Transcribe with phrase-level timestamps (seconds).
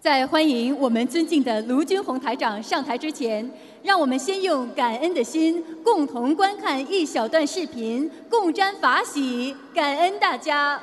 [0.00, 3.48] 在欢迎我们尊敬的卢军红台长上台之前，
[3.82, 10.80] 让我们先用感恩的心，共同观看一小段视频，共沾法喜，感恩大家。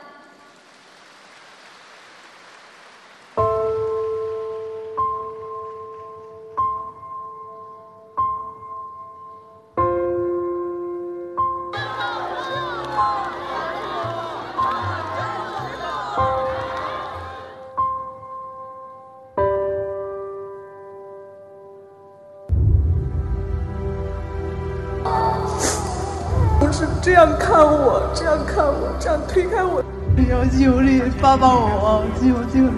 [29.38, 29.84] 我，这样推开我。
[30.30, 32.72] 要救你，帮帮我，救救你！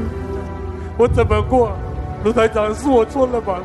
[0.98, 1.72] 我怎么过？
[2.24, 3.60] 卢台长，是我错了吗？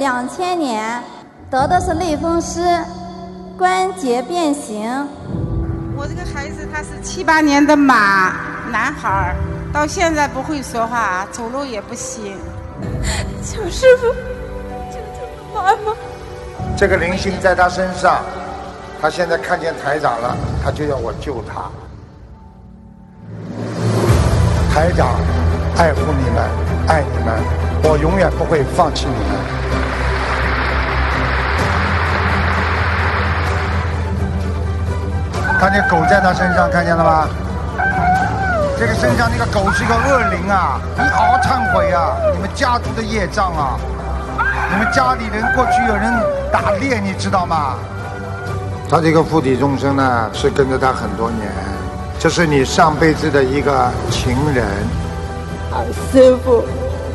[0.00, 0.98] 两千年
[1.50, 2.62] 得的是类风湿
[3.58, 4.90] 关节变形。
[5.94, 8.32] 我这个孩子他是七八年的马
[8.70, 9.36] 男孩儿，
[9.74, 12.34] 到现在不会说话，走路也不行。
[13.44, 14.06] 求师傅，
[14.90, 15.94] 救救妈妈！
[16.78, 18.22] 这个灵性在他身上，
[19.02, 21.68] 他现在看见台长了，他就要我救他。
[24.72, 25.08] 台长
[25.76, 26.48] 爱护你们，
[26.88, 27.38] 爱你们，
[27.82, 29.59] 我永远不会放弃你们。
[35.60, 37.28] 看见狗在他身上，看见了吗？
[38.78, 40.80] 这个身上那个狗是个恶灵啊！
[40.96, 42.16] 你好好忏悔啊！
[42.32, 43.78] 你们家族的业障啊！
[44.70, 46.10] 你们家里人过去有人
[46.50, 47.74] 打猎，你知道吗？
[48.88, 51.52] 他这个附体众生呢，是跟着他很多年，
[52.18, 54.64] 这是你上辈子的一个情人。
[55.70, 56.64] 啊，师傅，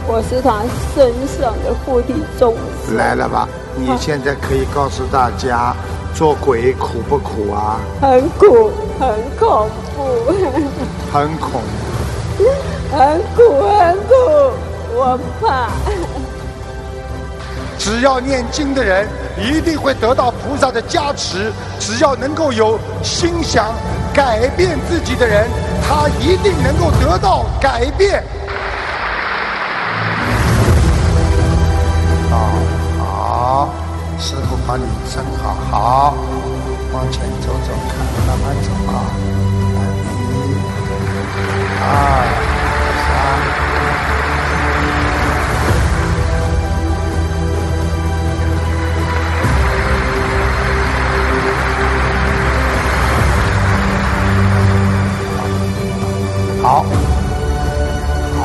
[0.05, 0.61] 我是他
[0.93, 2.53] 身上的附体众
[2.85, 2.95] 生。
[2.95, 3.49] 来了吧？
[3.75, 5.75] 你现在可以告诉大家，
[6.15, 7.77] 做鬼苦不苦啊？
[8.01, 10.31] 很苦，很恐怖，
[11.11, 11.61] 很恐
[12.37, 12.45] 怖，
[12.89, 14.13] 很苦，很苦，
[14.93, 15.67] 我怕。
[17.77, 19.05] 只要念经的人，
[19.37, 21.51] 一定会得到菩萨的加持。
[21.79, 23.73] 只要能够有心想
[24.13, 25.49] 改变自己的人，
[25.85, 28.23] 他一定能够得到改变。
[32.31, 32.47] 好，
[33.03, 33.69] 好，
[34.17, 34.83] 师傅帮你
[35.13, 36.15] 真好，好，
[36.91, 37.93] 往前走走看，
[38.25, 38.91] 慢慢走啊。
[41.45, 41.47] 一、
[41.81, 41.83] 二、
[43.05, 43.07] 三。
[56.63, 56.67] 好，
[58.39, 58.41] 好，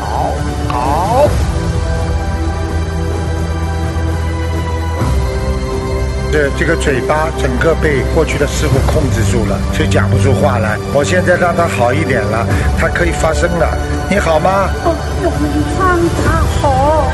[0.00, 0.04] 好，
[0.70, 1.15] 好。
[6.58, 10.76] 这个嘴巴整个被过去的师傅控制住了，所以讲不出话来。
[10.92, 12.46] 我现在让他好一点了，
[12.78, 13.66] 他可以发声了。
[14.10, 14.68] 你好吗？
[14.84, 17.10] 我们让他好。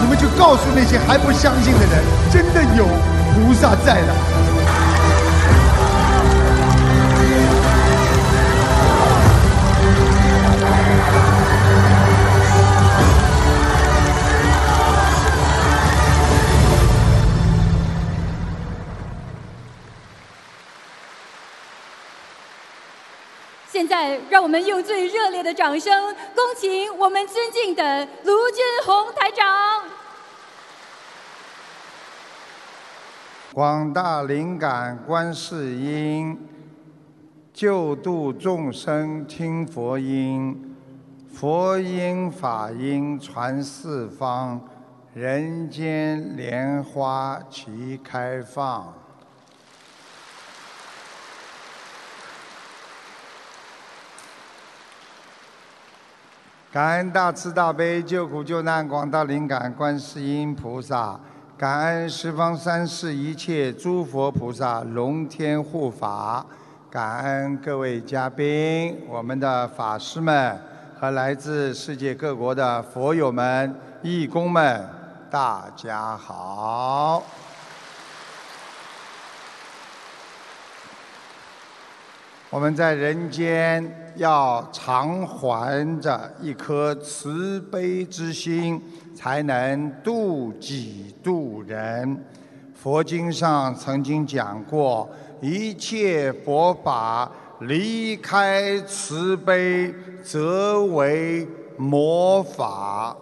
[0.00, 2.84] 你们就告诉那些还不相信的人，真的有
[3.34, 4.45] 菩萨在了。
[24.30, 29.44] 让我们用最热烈的掌声，恭请我们尊敬的卢军红台长。
[33.52, 36.38] 广大灵感观世音，
[37.54, 40.76] 救度众生听佛音，
[41.32, 44.60] 佛音法音传四方，
[45.14, 48.92] 人间莲花齐开放。
[56.76, 61.18] 感恩大慈大悲救苦救难广大灵感观世音菩萨，
[61.56, 66.44] 感恩十方三世一切诸佛菩萨龙天护法，
[66.90, 70.54] 感恩各位嘉宾、我们的法师们
[71.00, 74.86] 和来自世界各国的佛友们、义工们，
[75.30, 77.22] 大家好。
[82.48, 88.80] 我们在人间要常怀着一颗慈悲之心，
[89.16, 92.24] 才能度己度人。
[92.72, 95.10] 佛经上曾经讲过，
[95.40, 97.28] 一切佛法
[97.62, 99.92] 离开慈悲，
[100.22, 101.46] 则为
[101.76, 103.16] 魔法。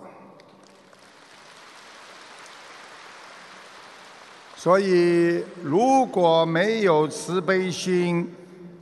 [4.55, 8.31] 所以，如果没有慈悲心，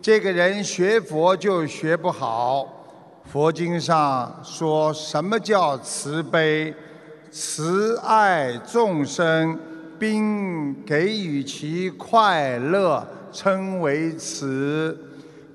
[0.02, 2.66] 这个人学佛就学不好。
[3.24, 6.74] 佛经上说什么叫慈悲？
[7.30, 9.56] 慈爱众生，
[10.00, 14.92] 并给予其快乐，称为慈；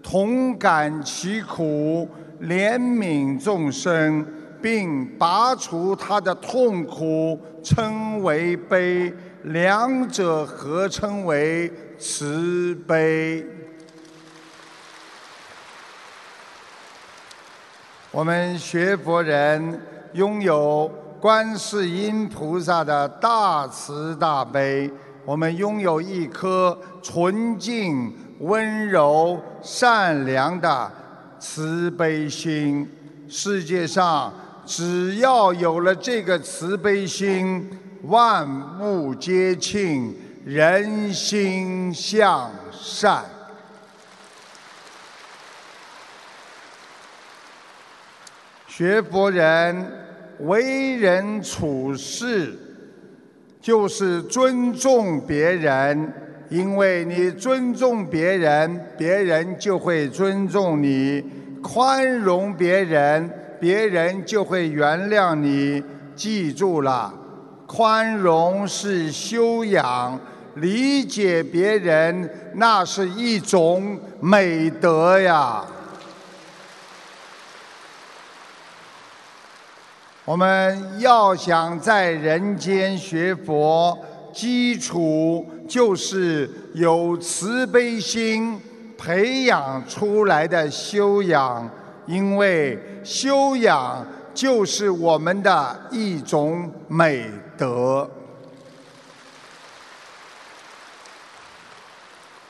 [0.01, 2.07] 同感其苦，
[2.41, 4.25] 怜悯众生，
[4.61, 9.13] 并拔除他的痛苦，称为悲。
[9.43, 11.69] 两者合称为
[11.99, 13.45] 慈悲。
[18.11, 19.81] 我们学佛人
[20.13, 20.89] 拥有
[21.19, 24.89] 观世音菩萨的大慈大悲，
[25.25, 30.89] 我们拥有一颗纯净、温柔、善良的
[31.37, 32.89] 慈悲心。
[33.27, 34.33] 世界上
[34.65, 37.69] 只要有了这个慈悲心，
[38.03, 38.47] 万
[38.79, 40.15] 物皆庆，
[40.45, 43.25] 人心向善。
[48.77, 49.91] 学佛人
[50.41, 52.53] 为人处事，
[53.59, 56.13] 就是尊重别人，
[56.47, 61.23] 因为你尊重别人，别人就会尊重你；
[61.63, 63.27] 宽容别人，
[63.59, 65.83] 别人就会原谅你。
[66.15, 67.11] 记住了，
[67.65, 70.19] 宽容是修养，
[70.53, 75.65] 理解别人那是一种美德呀。
[80.27, 83.97] 我们要想在人间学佛，
[84.33, 88.59] 基础就是有慈悲心
[88.97, 91.69] 培养出来的修养，
[92.07, 98.11] 因为修养就是我们的一种美德。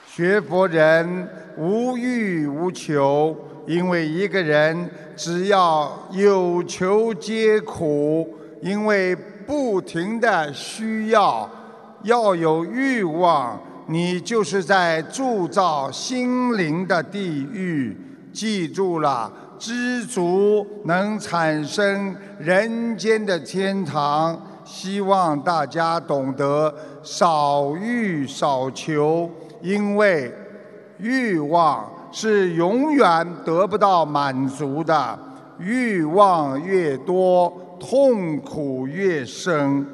[0.08, 9.14] 学佛人无欲无求，因为一个人只要有求皆苦，因为
[9.46, 11.50] 不停的需要，
[12.04, 17.96] 要有欲望，你就是在铸造心灵的地狱。
[18.32, 24.42] 记住了，知足能产生人间的天堂。
[24.64, 26.74] 希望大家懂得
[27.04, 29.30] 少欲少求。
[29.62, 30.32] 因为
[31.00, 35.20] 欲望是永远得不到满足的，
[35.60, 39.86] 欲望越多，痛苦越深。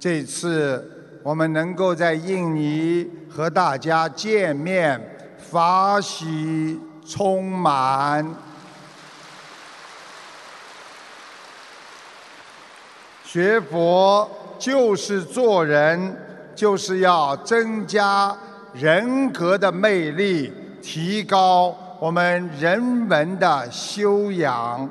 [0.00, 0.84] 这次
[1.22, 5.00] 我们能够在印尼和大家见面，
[5.38, 8.26] 法喜充满。
[13.22, 16.16] 学佛就是做人，
[16.56, 18.36] 就是要增加。
[18.74, 20.52] 人格的魅力，
[20.90, 24.88] 提高我们人文的修养，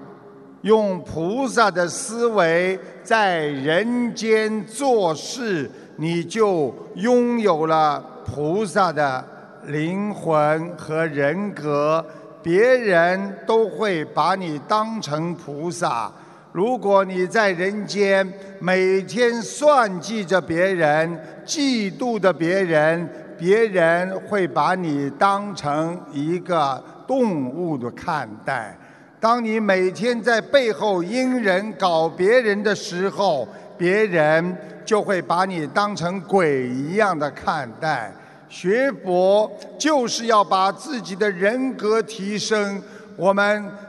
[0.61, 9.25] 用菩萨的思维在人间做事，你就拥有了菩萨的
[9.65, 12.05] 灵魂和人格，
[12.43, 16.11] 别人都会把你当成菩萨。
[16.51, 23.09] 如果你在人间每天算计着别人，嫉妒着别人。
[23.37, 28.77] 别人会把你当成一个动物的看待。
[29.19, 38.11] 当你每天在背后阴人搞别人的时候，别人就会把你当成鬼一样的看待。
[38.49, 42.81] 学佛就是要把自己的人格提升。
[43.15, 43.86] 我们。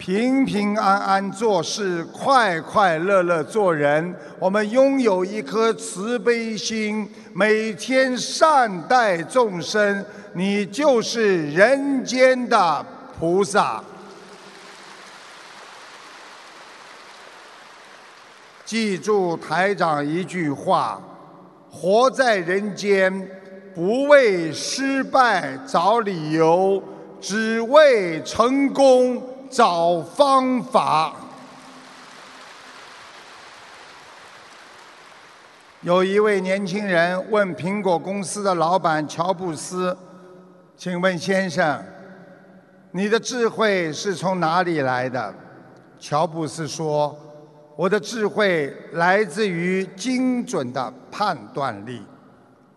[0.00, 4.16] 平平安安做事，快快乐乐做人。
[4.38, 10.02] 我们拥有一颗慈悲心，每天善待众生，
[10.32, 12.86] 你就是人间的
[13.18, 13.84] 菩萨。
[18.64, 20.98] 记住台长一句话：
[21.70, 23.28] 活在人间，
[23.74, 26.82] 不为失败找理由，
[27.20, 29.22] 只为成功。
[29.50, 31.12] 找方法。
[35.82, 39.96] 有一位年轻人问苹果公司的老板乔布斯
[40.76, 41.82] ：“请问先生，
[42.92, 45.34] 你的智慧是从哪里来的？
[45.98, 47.18] 乔布斯说
[47.76, 52.02] ：“我的智慧来自于精准的判断力。”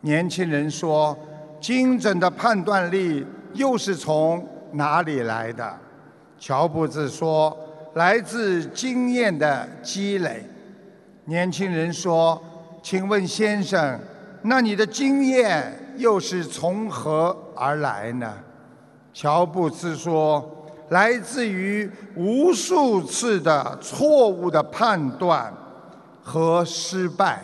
[0.02, 1.18] 年轻人说
[1.62, 5.80] ：“精准的判断力又是从哪里来的？”
[6.46, 7.58] 乔布斯说
[7.96, 10.46] ：“来自经验的积累。”
[11.24, 12.38] 年轻人说
[12.84, 13.98] ：“请问先生，
[14.42, 18.34] 那你的经验又是从何而来呢？”
[19.14, 25.50] 乔布斯说：“来自于无数次的错误的判断
[26.22, 27.42] 和失败。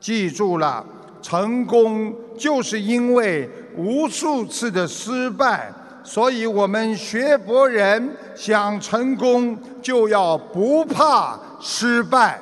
[0.00, 0.82] 记住了，
[1.20, 3.46] 成功就是因为
[3.76, 5.70] 无数次的失败。
[6.02, 12.40] 所以我们学博人想成功，就要不怕失败。”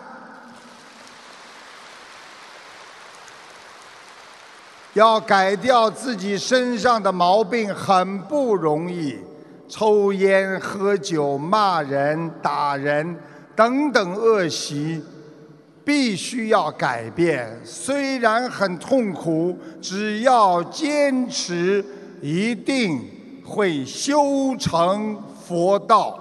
[4.94, 9.18] 要改掉自己身上的毛病很不容易，
[9.68, 13.14] 抽烟、喝酒、骂人、打人
[13.54, 15.02] 等等恶习，
[15.84, 17.60] 必须要改变。
[17.62, 21.84] 虽然很痛苦，只要坚持，
[22.22, 23.06] 一定
[23.46, 26.20] 会修成佛道。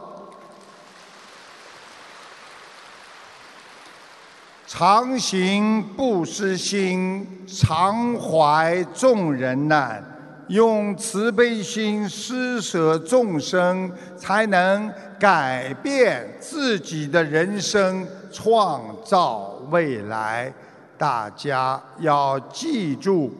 [4.67, 10.03] 常行布施心，常怀众人难，
[10.47, 20.53] 用慈悲心施舍众生，才能改变自己的人生，创造未来。
[20.97, 23.31] 大家要记住，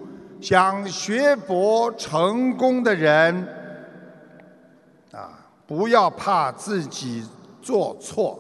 [0.42, 3.48] 想学佛成功的人，
[5.68, 7.24] 不要怕自己
[7.62, 8.40] 做错，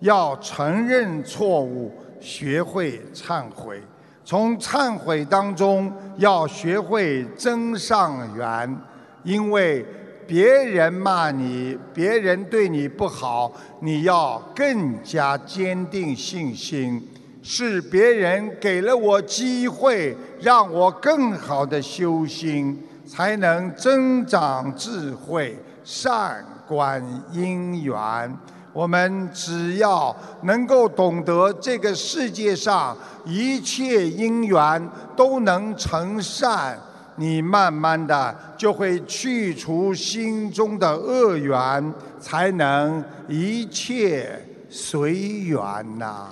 [0.00, 1.92] 要承认错误。
[2.20, 3.80] 学会忏悔，
[4.24, 8.76] 从忏悔当中要学会增上缘，
[9.22, 9.86] 因为
[10.26, 17.00] 别人骂你，别人对你不好，你要更加坚定信心。
[17.40, 28.38] 是别人给了我机会，让我更好的修心，才能增长智慧，善观因缘。
[28.72, 36.76] 我们只要能够懂得这个世界上一切因缘都能成善，
[37.16, 46.28] 你慢慢的就会去除心中的恶缘，才能一切随缘呐。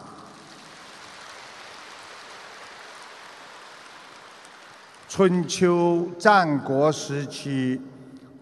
[5.08, 7.80] 春秋战国时期，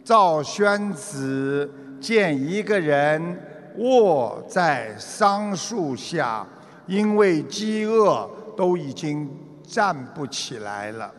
[0.05, 1.71] 赵宣子
[2.05, 3.41] 见一个人。
[3.77, 6.47] 卧在桑树下，
[6.87, 9.29] 因为饥饿都已经
[9.65, 11.13] 站不起来了。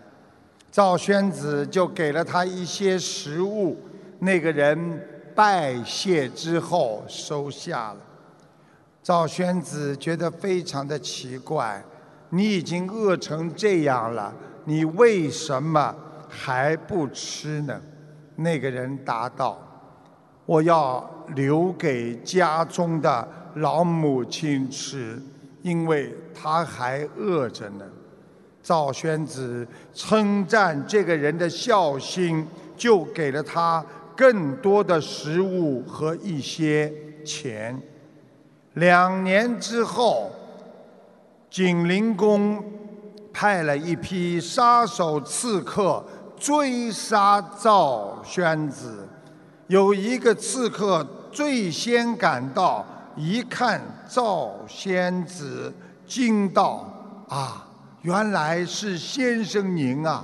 [0.72, 3.78] 赵宣子就给了他一些食物，
[4.20, 7.98] 那个人拜谢之后收下了。
[9.04, 11.84] 赵宣子觉得非常的奇怪，
[12.30, 15.94] 你已经饿成这样了，你为什么
[16.30, 17.82] 还不吃呢？
[18.38, 19.60] 那个人答道。
[20.46, 21.04] 我要
[21.36, 25.22] 留给家中的老母亲吃，
[25.62, 27.86] 因为她还饿着呢。
[28.62, 33.86] 赵宣子称赞这个人的孝心，就给了他
[34.16, 36.92] 更多的食物和一些
[37.24, 37.80] 钱。
[38.74, 40.32] 两年之后，
[41.50, 42.64] 景灵公
[43.32, 46.04] 派了一批杀手刺客
[46.36, 49.08] 追杀赵宣子。
[49.68, 55.74] 有一个刺客最先赶到，一看赵仙子，
[56.06, 56.88] 惊道
[57.28, 57.68] ：“啊，
[58.04, 60.24] 原来是先生您啊！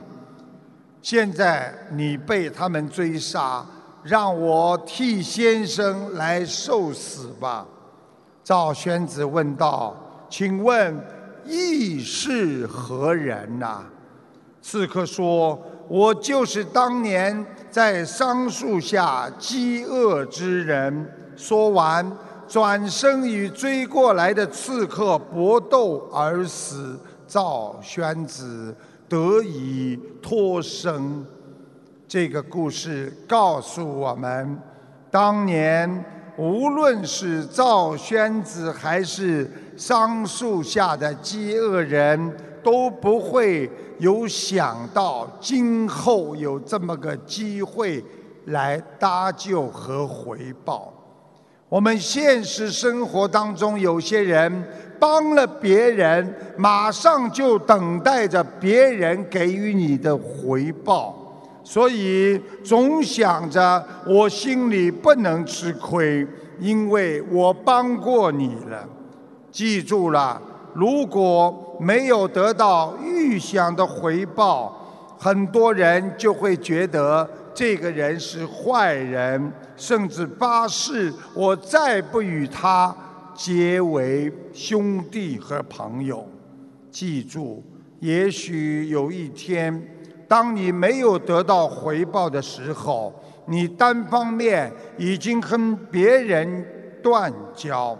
[1.02, 3.66] 现在你被他们追杀，
[4.04, 7.66] 让我替先生来受死吧。”
[8.44, 9.96] 赵宣子问道
[10.30, 11.04] ：“请问
[11.48, 13.84] 义是何人呐？”
[14.62, 22.12] 刺客说：“我就是当年。”在桑树下饥饿之人，说完，
[22.46, 27.00] 转身与追过来的刺客搏斗而死。
[27.26, 28.76] 赵宣子
[29.08, 31.26] 得以脱生。
[32.06, 34.60] 这个故事告诉我们，
[35.10, 36.04] 当年
[36.36, 42.36] 无论是赵宣子还是桑树下的饥饿人。
[42.64, 48.04] 都不会有想到今后有这么个机会
[48.46, 50.94] 来搭救和回报。
[51.70, 54.64] 我们现实生活当中有些人
[55.00, 61.16] 帮了别人，马上就等待着别人给予你的回报。
[61.64, 66.28] 所以总想着我心里不能吃亏，
[66.60, 68.84] 因为我帮过你了。
[69.52, 70.42] 记住了，
[70.74, 74.78] 如果没有得到预想的回报，
[75.18, 82.96] 很多人就会觉得这个人是坏人，甚至发誓我再不与他
[83.34, 86.28] 结为兄弟和朋友。
[86.90, 87.64] 记住，
[88.00, 89.82] 也许有一天。
[90.28, 93.14] 当你没有得到回报的时候，
[93.48, 96.66] 你单方面已经跟别人
[97.04, 97.98] 断交，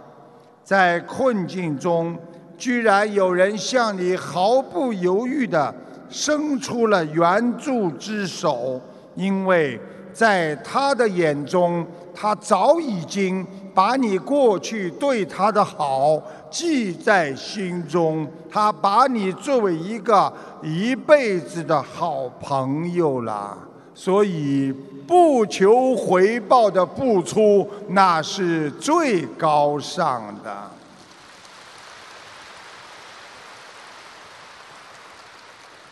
[0.64, 2.16] 在困境中，
[2.62, 5.74] 居然有人向你毫不犹豫地
[6.08, 8.80] 伸出了援助之手，
[9.16, 9.76] 因为
[10.12, 20.32] 在他的眼中，他早已经把你过去对他的好记在心中，他把你作为一个。
[20.62, 23.58] 一辈子的好朋友了，
[23.92, 24.72] 所以
[25.08, 30.70] 不求回报的付出，那是最高尚的。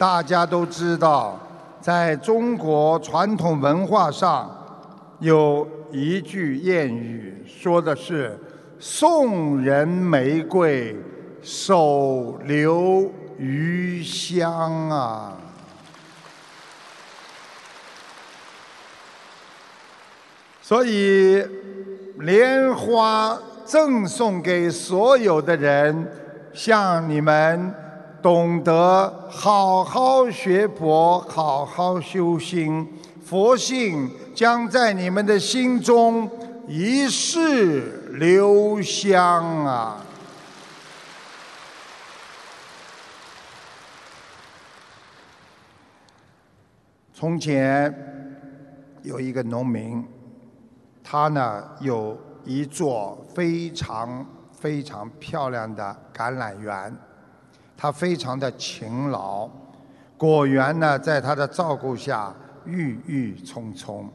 [0.01, 1.39] 大家都知道，
[1.79, 4.51] 在中国传统文化上，
[5.19, 8.35] 有一句谚语，说的是
[8.81, 10.97] “送人玫瑰，
[11.43, 13.13] 手留”。
[13.37, 15.37] 余香啊！
[20.63, 21.45] 所以
[22.19, 26.11] 莲花赠送给所有的人，
[26.55, 27.75] 向你们
[28.23, 32.87] 懂得好好学佛、好好修心，
[33.25, 36.31] 佛性将在你们的心中
[36.69, 40.05] 一世留香啊！
[47.15, 47.95] 从前
[49.03, 50.07] 有一个农民，
[51.03, 56.95] 他呢有一座非常非常漂亮的橄榄园，
[57.81, 59.49] 他非常的勤劳，
[60.19, 62.31] 果园呢在他的照顾下
[62.67, 64.07] 郁郁葱葱，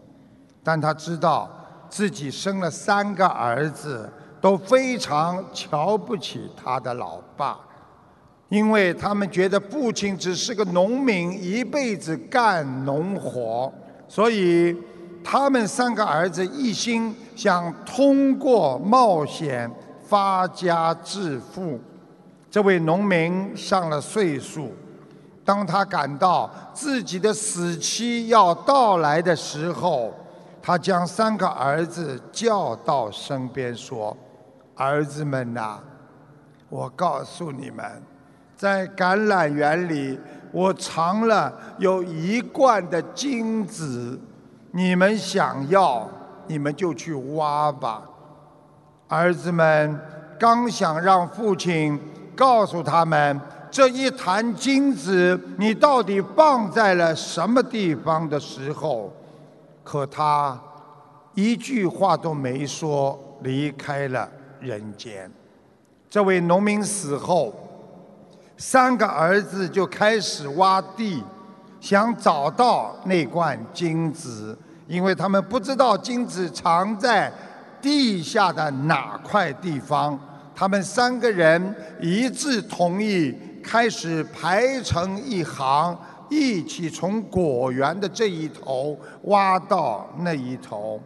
[0.64, 1.50] 但他知道
[1.90, 4.08] 自己生了三个儿子，
[4.40, 7.58] 都非常瞧不起他的老爸。
[8.50, 13.74] 因为他们觉得父亲只是个农民，一辈子干农活，
[14.08, 14.78] 所以
[15.24, 19.68] 他们三个儿子一心想通过冒险
[20.04, 21.80] 发家致富。
[22.56, 24.72] 这位农民上了岁数，
[25.44, 30.14] 当他感到自己的死期要到来的时候，
[30.62, 34.16] 他将三个儿子叫到身边说
[34.74, 35.80] ：“儿子们呐，
[36.70, 38.02] 我告诉你们。”
[38.56, 40.18] 在橄榄园里，
[40.54, 44.18] 我藏了有一罐的金子，
[44.72, 46.10] 你们想要，
[46.48, 48.04] 你们就去挖吧。
[49.10, 50.00] 儿子们
[50.40, 52.00] 刚想让父亲
[52.36, 53.40] 告诉他们
[53.72, 59.12] 这一坛金子你到底放在了什么地方的时候，
[59.84, 60.60] 可他
[61.34, 65.32] 一句话都没说，离开了人间。
[66.10, 67.54] 这位农民死后。
[68.58, 71.22] 三个儿子就开始挖地，
[71.82, 77.30] 想找到那罐金子，因为他们不知道金子藏在
[77.82, 80.18] 地下的哪块地方。
[80.56, 85.98] 他们三个人一致同意，开始排成一行，
[86.30, 91.02] 一起从果园的这一头挖到那一头。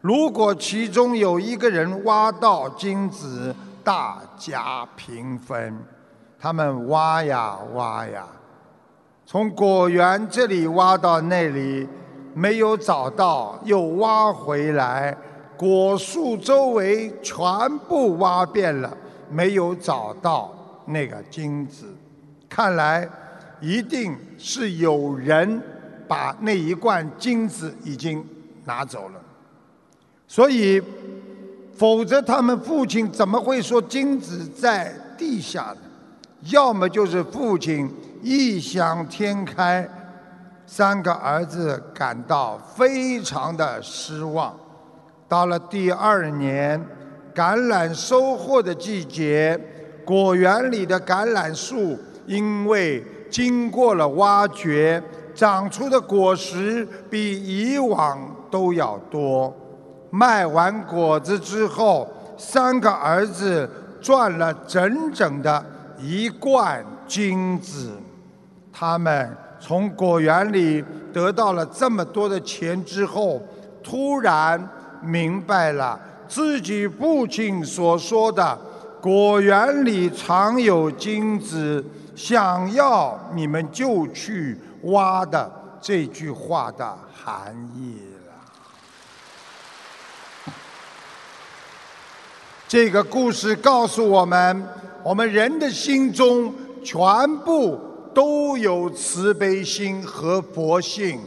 [0.00, 5.76] 如果其中有一个人挖到金子，大家平分。
[6.38, 8.24] 他们挖呀挖呀，
[9.26, 11.86] 从果园这里挖到那里，
[12.32, 15.14] 没有找到，又挖回来。
[15.60, 17.38] 果树周围全
[17.80, 18.96] 部挖遍了，
[19.28, 20.50] 没有找到
[20.86, 21.84] 那个金子。
[22.48, 23.06] 看来
[23.60, 25.62] 一定是有人
[26.08, 28.26] 把那一罐金子已经
[28.64, 29.20] 拿走了。
[30.26, 30.82] 所以，
[31.76, 35.82] 否则他们父亲怎么会说金子在地下呢？
[36.44, 39.86] 要么就是父亲异想天开，
[40.66, 44.58] 三个儿子感到非常的失望。
[45.30, 46.84] 到了第二年，
[47.32, 49.56] 橄榄收获的季节，
[50.04, 55.00] 果园里的橄榄树因为经过了挖掘，
[55.32, 58.18] 长出的果实比以往
[58.50, 59.54] 都要多。
[60.10, 65.64] 卖完果子之后，三个儿子赚了整整的。
[66.02, 67.92] 一罐金子，
[68.72, 73.40] 他们从果园里得到了这么多的钱之后，
[73.82, 74.68] 突然
[75.02, 78.56] 明白了自己父亲所说的
[79.00, 81.84] “果园里藏有金子，
[82.14, 90.52] 想要你们就去挖”的这句话的含义了。
[92.68, 94.64] 这个故事告诉我们，
[95.02, 97.80] 我们人的心中全部
[98.14, 101.20] 都有慈悲心和佛性。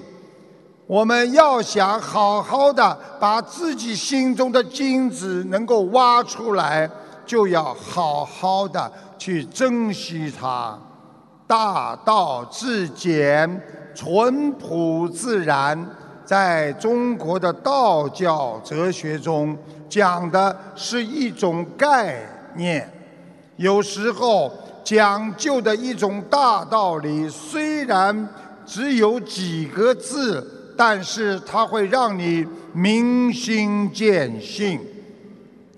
[0.93, 6.87] 我们要想好好的把自己心中的金子能够挖出来，
[7.25, 10.77] 就要好好的去珍惜它。
[11.47, 13.59] 大道至简，
[13.95, 15.83] 淳朴自然，
[16.23, 19.57] 在中国的道教哲学中。
[19.89, 22.21] 讲的是一种概
[22.55, 22.87] 念，
[23.55, 24.51] 有时候
[24.83, 28.29] 讲究的一种大道理，虽然
[28.63, 34.79] 只有几个字，但是它会让你明心见性。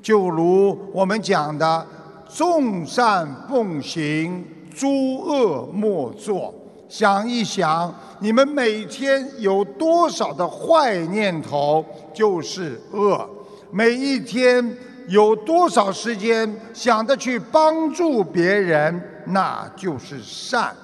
[0.01, 1.85] 就如我们讲的
[2.33, 6.53] “众善奉行，诸恶莫作”，
[6.87, 13.27] 想一想，你们每天有多少的坏念头，就是恶。
[13.71, 14.77] 每一天
[15.07, 20.75] 有多少时间想着去帮助别人，那就是善。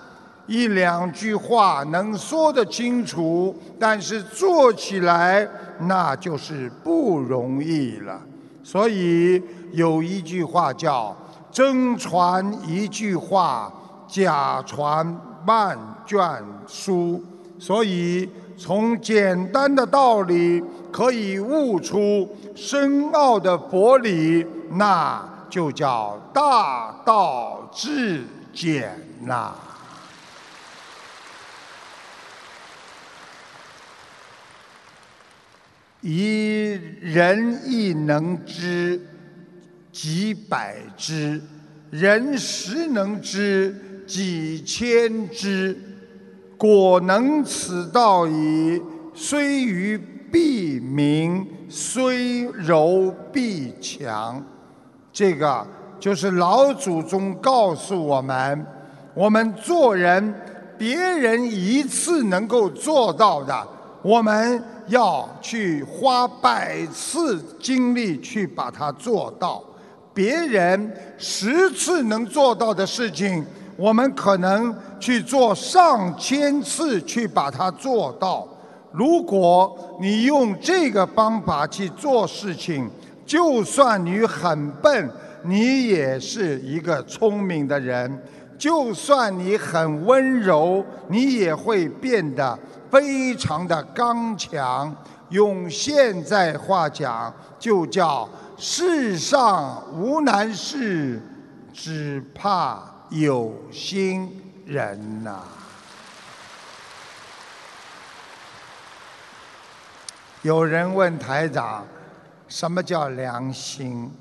[0.48, 5.48] 一两句话能说得清楚，但是做起来
[5.80, 8.22] 那就是不容易了。
[8.64, 11.16] 所以有一句话叫
[11.52, 13.72] “真传一句话，
[14.08, 16.20] 假传万卷
[16.68, 17.24] 书”。
[17.60, 20.64] 所以从简单的道理。
[20.92, 29.54] 可以悟出深奥的佛理，那就叫大道至简呐。
[36.02, 39.00] 一人亦能知，
[39.92, 41.40] 几百知；
[41.90, 45.78] 人十能知，几千知。
[46.58, 48.82] 果能此道矣，
[49.14, 50.00] 虽于。
[50.32, 54.42] 必明虽柔必强，
[55.12, 55.68] 这个
[56.00, 58.66] 就是老祖宗告诉我们：
[59.14, 60.34] 我们做人，
[60.78, 63.68] 别人一次能够做到的，
[64.02, 69.64] 我们要去花百次精力去把它做到；
[70.14, 73.44] 别人十次能做到的事情，
[73.78, 78.46] 我们可能去做上千次去把它做到。
[78.92, 82.90] 如果你用这个方法去做事情，
[83.26, 85.10] 就算你很笨，
[85.46, 88.12] 你也是一个聪明的人；
[88.58, 92.60] 就算你很温柔，你也会变得
[92.92, 94.96] 非常的刚强。
[95.30, 98.28] 用现在话讲，就叫
[98.58, 101.22] 世上无难事，
[101.72, 105.42] 只怕有心人呐。
[110.42, 111.88] 有人问台长
[112.50, 114.12] ：“什么叫良心？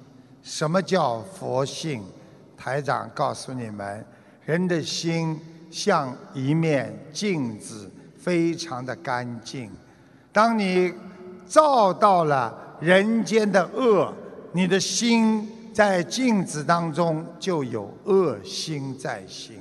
[0.43, 2.05] 什么叫佛性？”
[2.57, 4.07] 台长告诉你们：
[4.45, 5.41] 人的心
[5.73, 7.90] 像一面镜子，
[8.21, 9.71] 非常的干净。
[10.33, 10.93] 当你
[11.49, 14.13] 照到了人间的恶，
[14.53, 19.57] 你的心在镜子当中就有恶心在心。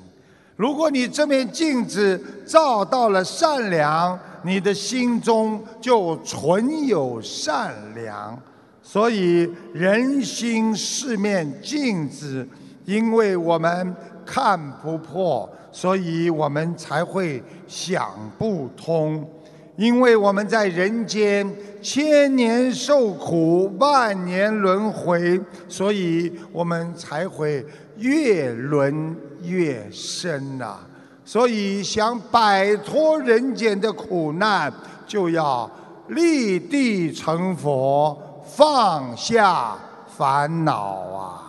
[0.55, 8.37] 如果你这面镜子照到了善良，你的心中就存有善良。
[8.83, 12.47] 所以人心是面镜子，
[12.85, 13.95] 因为我们
[14.25, 19.27] 看不破，所以我们才会想不通。
[19.75, 21.49] 因为我们在人间
[21.81, 30.79] 千年受苦，万年轮回，所以我们才会越轮越深呐。
[31.23, 34.73] 所以想摆脱人间的苦难，
[35.07, 35.69] 就要
[36.07, 39.77] 立地成佛，放下
[40.17, 40.75] 烦恼
[41.15, 41.48] 啊。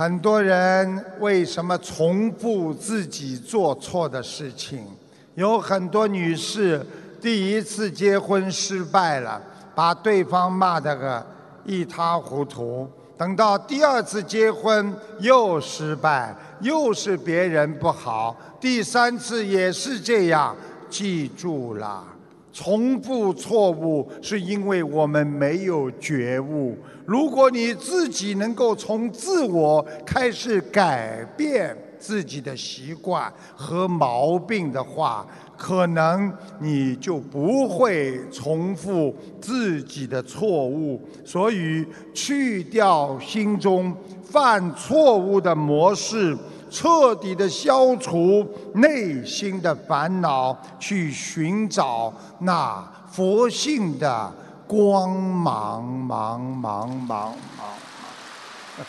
[0.00, 4.82] 很多人为什么重复自己做错的事情？
[5.34, 6.82] 有很多女士
[7.20, 9.38] 第一次结婚失败了，
[9.74, 11.22] 把对方骂得个
[11.66, 12.88] 一塌糊涂。
[13.18, 18.34] 等到第二次结婚又失败，又是别人不好。
[18.58, 20.56] 第三次也是这样。
[20.88, 22.02] 记住了，
[22.52, 26.76] 重复错误是因为我们没有觉悟。
[27.06, 41.00] 如果你自己能够从自我开始改变自己的习惯和毛病的话，可能你就不会重复自己的错误。
[41.24, 41.84] 所以，
[42.14, 46.36] 去掉心中犯错误的模式。
[46.70, 52.80] 彻底的消除内心的烦恼，去寻找那
[53.10, 54.32] 佛性的
[54.68, 57.74] 光芒，芒芒芒芒。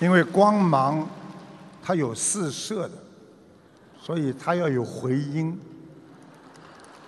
[0.00, 1.08] 因为光芒
[1.82, 2.94] 它有四射的，
[4.02, 5.56] 所以它要有回音。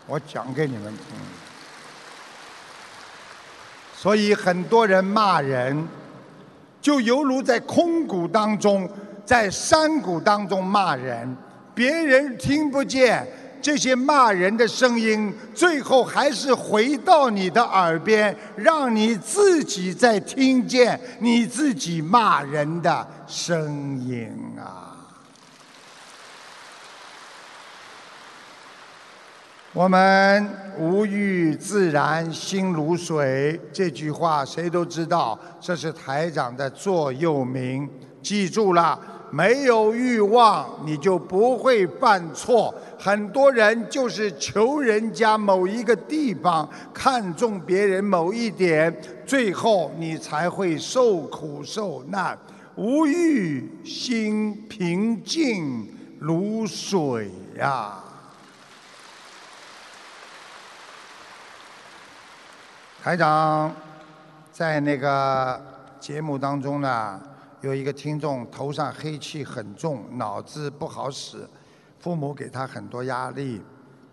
[0.07, 1.07] 我讲给你们听。
[3.97, 5.89] 所以很多人骂人。
[6.83, 8.87] 就犹如在空谷当中，
[9.25, 11.35] 在山谷当中骂人，
[11.75, 13.25] 别人听不见
[13.63, 24.82] 这些骂人的声音，最后还是回到你的耳边，让你自己再听见你自己骂人的声音啊！
[29.75, 30.47] 我们
[30.79, 37.89] 无欲自然心如水，这句话谁都知道，这是台长的座右铭。
[38.21, 42.75] 记住了，没有欲望，你就不会犯错。
[42.99, 52.39] 很多人就是求人家某一个地方，看重别人某一点，最后你才会受苦受难。
[52.77, 57.99] 无欲心平静如水呀。
[63.03, 63.75] 台长
[64.53, 65.61] 在那个
[65.99, 67.21] 节目当中呢，
[67.61, 71.45] 有一个听众头上黑气很重，脑子不好使，
[71.99, 73.61] 父母给他很多压力，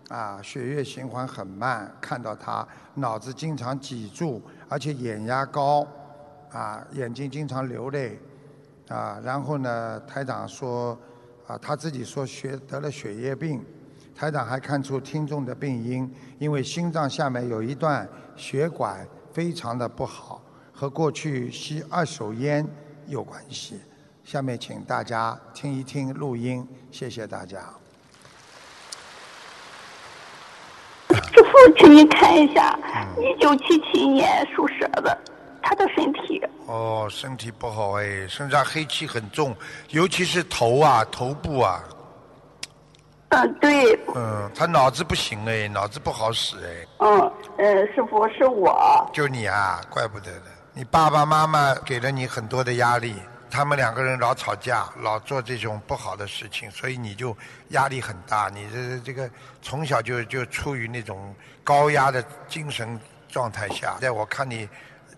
[0.08, 5.86] 啊，血液循环很慢，看到他脑子经常挤住，而且眼压高，
[6.50, 8.18] 啊，眼睛经常流泪，
[8.88, 10.98] 啊，然后呢，台长说，
[11.46, 13.64] 啊，他自己说血得了血液病。
[14.20, 18.06] 台长还看出听众的病因，因为心脏下面有一段
[18.36, 20.42] 血管非常的不好，
[20.74, 22.68] 和过去吸二手烟
[23.06, 23.80] 有关系。
[24.22, 27.60] 下面请大家听一听录音，谢谢大家。
[31.08, 32.78] 师傅，请您看一下，
[33.16, 35.18] 一九七七年属蛇的，
[35.62, 36.42] 他的身体。
[36.66, 39.56] 哦，身体不好哎，身上黑气很重，
[39.88, 41.82] 尤其是头啊，头部啊。
[43.30, 43.98] 嗯， 对。
[44.14, 46.86] 嗯，他脑子不行哎，脑子不好使哎。
[46.98, 49.10] 嗯，呃，师傅是我。
[49.12, 50.46] 就你啊，怪不得的。
[50.72, 53.16] 你爸爸妈妈给了你很多的压力，
[53.50, 57.36] 他们两个人老吵架，老做这种不好的事情，所以你就
[57.70, 58.48] 压力很大。
[58.52, 59.28] 你这这个
[59.60, 63.96] 从小就就处于那种高压的精神状态下。
[64.00, 64.68] 在我看你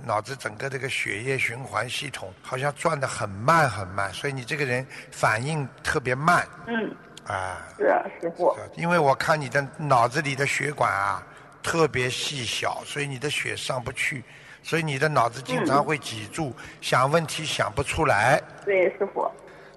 [0.05, 6.47] 脑子整个这个血液循环系统好像转得很慢很慢，所以你这个人反应特别慢。
[6.67, 6.95] 嗯。
[7.27, 8.55] 啊，是啊，师傅。
[8.77, 11.23] 因为我看你的脑子里的血管啊，
[11.63, 14.25] 特别细小，所以你的血上不去，
[14.63, 18.41] 所以你的脑子经常会挤住，想问题想不出来。
[18.65, 19.31] 对，师傅。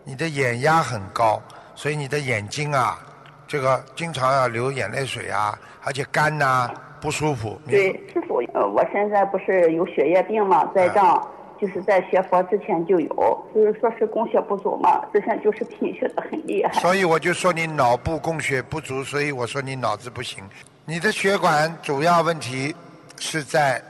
[0.03, 1.41] 你的眼压很高，
[1.75, 2.99] 所以你的眼睛啊，
[3.47, 6.69] 这个经常要流眼泪水啊，而且干呐，
[7.01, 7.59] 不舒服。
[7.67, 10.65] 对，师傅，呃，我现在不是有血液病吗？
[10.73, 11.27] 在账。
[11.59, 16.73] 就是在学佛之前就有，就是说是供血不足嘛，之前就是贫血的很厉害。
[16.81, 20.43] 所以我就说你脑部供血不足，所以我说你脑子不行。
[20.85, 22.75] 你的血管主要问题
[23.17, 23.81] 是在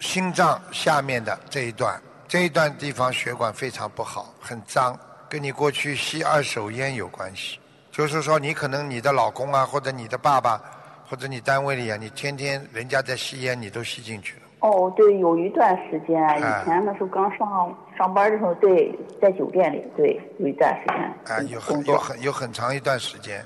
[0.00, 4.98] 心脏下面的这一段，这一段地方血管非常不好，很脏，
[5.28, 7.60] 跟你过去吸二手烟有关系。
[7.92, 10.60] 就是说你可能你的老公啊，或者你的爸爸，
[11.08, 14.42] 或者你单位里啊，你天天人家在吸烟，你都吸进去了。
[14.60, 18.92] 哦，对，有一段时间，以前那时候刚上上班的时候，对，
[19.22, 21.36] 在酒店里，对，有一段时间。
[21.36, 23.44] 啊，有很有很有很长一段时间，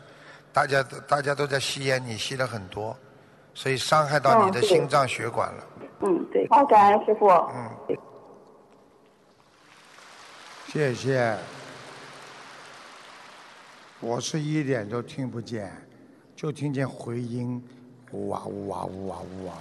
[0.52, 2.96] 大家都大家都在吸烟，你吸了很多，
[3.52, 5.66] 所以伤害到你的心脏血管了。
[6.00, 6.46] 嗯，对。
[6.48, 7.28] 好，感恩师傅。
[7.28, 7.96] 嗯。
[10.68, 11.36] 谢谢。
[14.00, 15.70] 我是一点都听不见，
[16.34, 17.62] 就听见回音，
[18.12, 19.52] 呜哇呜哇呜哇呜哇。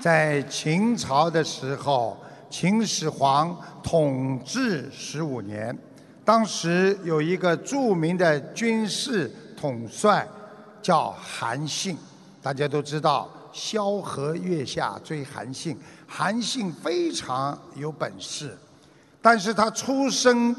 [0.00, 2.16] 在秦朝的时候，
[2.48, 5.76] 秦始皇统治十五年，
[6.24, 10.26] 当时有一个著名的军事统帅
[10.80, 11.98] 叫韩信，
[12.40, 18.56] 大家都知道“萧何月下追韩信”，韩信非常有本事，
[19.20, 20.54] 但是他出身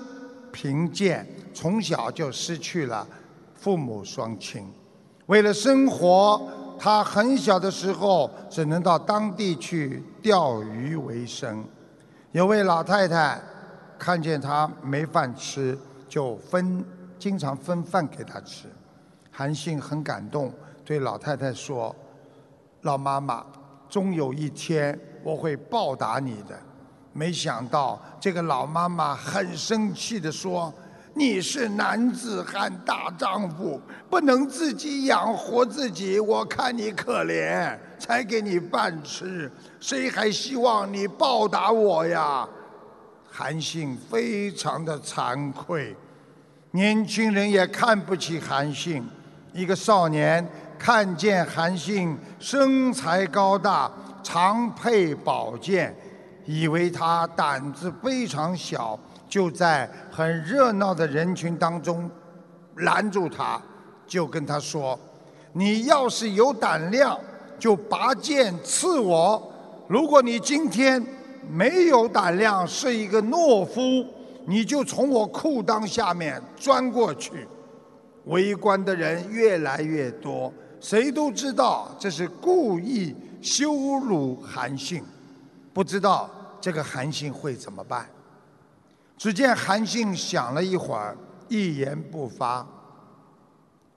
[0.51, 3.07] 贫贱，从小就失去了
[3.55, 4.69] 父母双亲。
[5.27, 6.41] 为了生活，
[6.79, 11.63] 他很小的时候只能到当地去钓鱼为生。
[12.31, 13.39] 有位老太太
[13.97, 16.83] 看见他没饭吃，就分
[17.19, 18.67] 经常分饭给他吃。
[19.29, 20.53] 韩信很感动，
[20.85, 21.93] 对老太太说
[22.83, 23.45] ：“老妈妈，
[23.89, 26.57] 终有一天我会报答你的。”
[27.11, 30.73] 没想到这个老妈妈很生气地说
[31.19, 39.51] ：“你是男子汉大丈夫，不能自己养活自己，我看你可怜，才给你饭吃。
[39.81, 42.47] 谁还希望你报答我呀？”
[43.29, 45.93] 韩信非常的惭愧，
[46.71, 49.05] 年轻人也看不起韩信。
[49.51, 53.91] 一个少年看见韩信身材高大，
[54.23, 55.93] 常配宝剑。
[56.45, 58.99] 以为他胆子非常小，
[59.29, 62.09] 就在很热闹的人群当中
[62.77, 63.61] 拦住他，
[64.07, 64.99] 就跟他说
[65.53, 67.17] ：“你要是有胆量，
[67.59, 69.39] 就拔剑刺我；
[69.87, 71.01] 如果你今天
[71.47, 74.05] 没有胆量，是一个懦夫，
[74.45, 77.47] 你就从我裤裆下面钻过去。”
[78.25, 85.03] 围观的人越来越多，谁都知道这是故意羞辱韩信，
[85.71, 86.29] 不知道。
[86.61, 88.05] 这个韩信会怎么办？
[89.19, 91.13] 只见韩信想了一会儿，
[91.49, 92.65] 一言不发，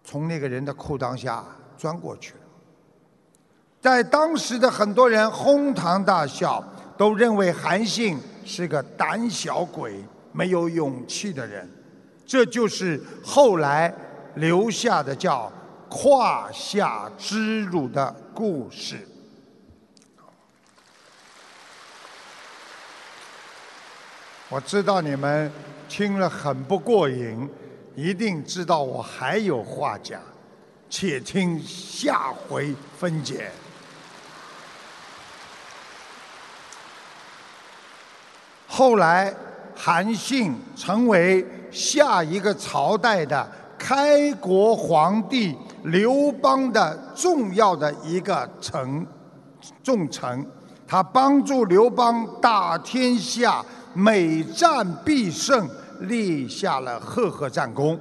[0.03, 1.45] 从那个人的裤裆下
[1.79, 2.41] 钻过去了。
[3.81, 6.61] 在当时的很多人哄堂大笑，
[6.99, 11.71] 都认为韩信是个胆小鬼、没有勇气的人。
[12.27, 13.95] 这就是后来
[14.35, 15.49] 留下的叫
[15.89, 19.07] “胯下之辱”的故事。
[24.53, 25.51] 我知道你们
[25.89, 27.49] 听了很不过瘾，
[27.97, 30.21] 一定知道我还有话讲，
[30.91, 33.51] 且听下回分解。
[38.67, 39.35] 后来，
[39.75, 49.07] 韩信成为下一个朝代的开国皇帝刘邦的重要的一个臣
[49.83, 50.47] 重臣，
[50.87, 53.65] 他帮助刘邦打天下。
[53.95, 55.69] 每战必胜，
[56.01, 57.99] 立下了赫赫战功。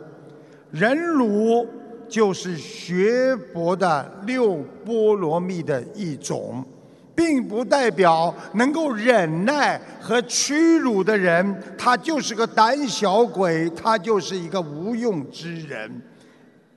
[0.72, 1.68] 忍辱
[2.08, 6.66] 就是学佛的六波罗蜜的一种，
[7.14, 16.02] 并不代表能够忍耐和屈辱的人，他就是个胆小鬼，他就是一个无用之人。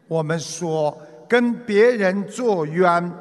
[0.09, 0.97] 我们说，
[1.29, 3.13] 跟别人作冤，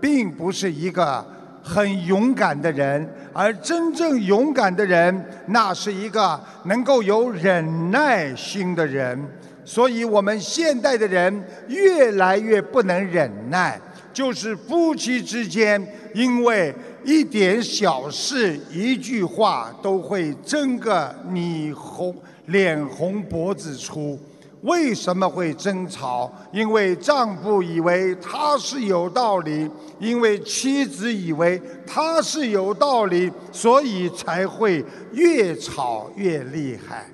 [0.00, 1.26] 并不是一个。
[1.68, 9.22] 很勇敢的人，而真正勇敢的人，那是一个能够有忍耐心的人。
[9.66, 13.78] 所以，我们现代的人越来越不能忍耐，
[14.14, 24.18] 就是夫妻之间，因为一点小事、一句话，都会争个你红脸红脖子粗。
[24.62, 26.30] 为什么会争吵？
[26.52, 37.06] 因为丈夫以为他是有道理，因为妻子以为他是有道理，所以才会越吵越厉害。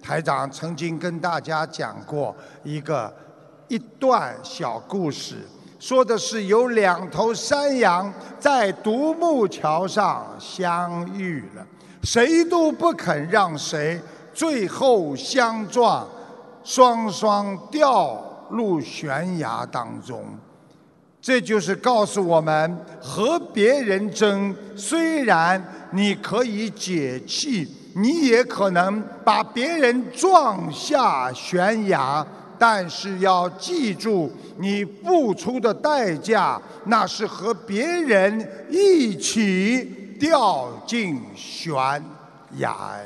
[0.00, 3.12] 台长曾经跟大家讲过一个
[3.68, 5.36] 一段小故事，
[5.80, 11.66] 说的是有两头山羊在独木桥上相遇了，
[12.02, 14.00] 谁都不肯让谁，
[14.32, 16.08] 最后相撞。
[16.64, 20.24] 双双掉入悬崖当中，
[21.20, 32.26] 这就是告诉我们：和别人争，虽然你可以解气，你也可能把别人撞下悬崖，
[32.58, 41.74] 但是要记住，你付出的代价，那是和别人一起掉进悬
[42.56, 43.04] 崖呀。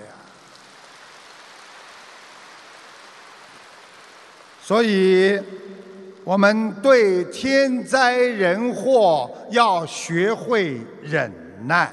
[4.66, 5.40] 所以，
[6.24, 11.32] 我们对天灾人祸要学会忍
[11.68, 11.88] 耐，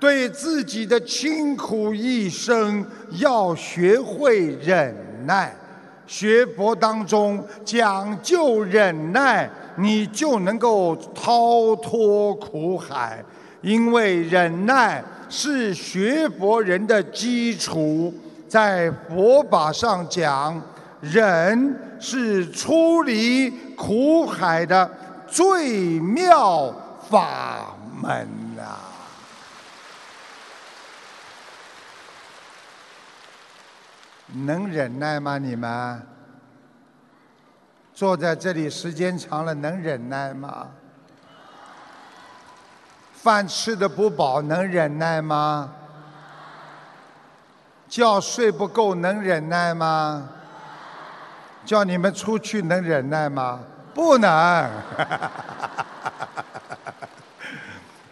[0.00, 2.82] 对自己的清苦一生
[3.18, 4.96] 要学会忍
[5.26, 5.54] 耐。
[6.06, 9.46] 学佛当中讲究忍耐，
[9.76, 13.22] 你就能够逃脱苦海，
[13.60, 18.10] 因为忍耐是学佛人的基础，
[18.48, 20.58] 在佛法上讲。
[21.00, 24.90] 忍是出离苦海的
[25.26, 26.74] 最妙
[27.08, 28.28] 法门
[28.58, 28.78] 啊！
[34.32, 35.38] 能忍耐吗？
[35.38, 36.06] 你们
[37.94, 40.68] 坐在这里时间长了，能忍耐吗？
[43.14, 45.72] 饭吃的不饱，能忍耐吗？
[47.88, 50.28] 觉睡不够，能忍耐吗？
[51.68, 53.60] 叫你们出去，能忍耐吗？
[53.92, 54.28] 不能。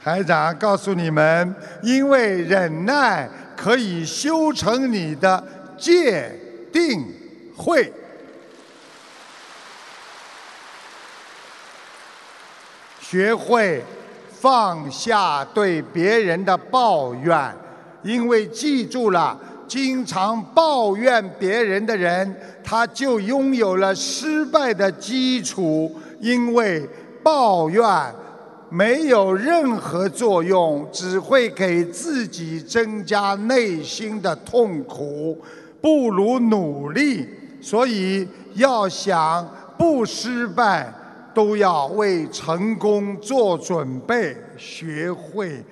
[0.04, 3.26] 台长告诉你们，因为忍耐
[3.56, 5.42] 可以修成你的
[5.78, 6.30] 戒
[6.70, 7.02] 定
[7.56, 7.90] 慧。
[13.00, 13.82] 学会
[14.38, 17.56] 放下对别人的抱怨，
[18.02, 19.34] 因为记住了，
[19.66, 26.88] 经常抱怨别人的人，他就拥有了失败的基础，因为
[27.22, 27.84] 抱怨。
[28.68, 35.40] 没有任何作用，只会给自己增加内心的痛苦，
[35.80, 37.28] 不如努力。
[37.60, 39.48] 所以要想
[39.78, 40.92] 不失败，
[41.32, 45.64] 都要为成功做准备，学会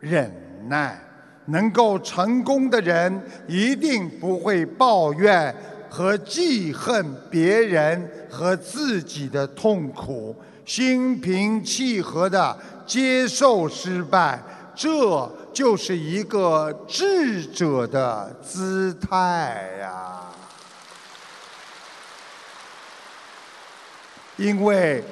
[0.00, 0.32] 忍
[0.68, 1.00] 耐。
[1.46, 5.54] 能够成功的人，一定不会抱怨
[5.88, 10.34] 和记恨别人和自己的痛苦。
[10.64, 14.40] 心平气和的接受失败，
[14.72, 20.20] 这就是一个智者的姿态呀。
[24.36, 25.02] 因为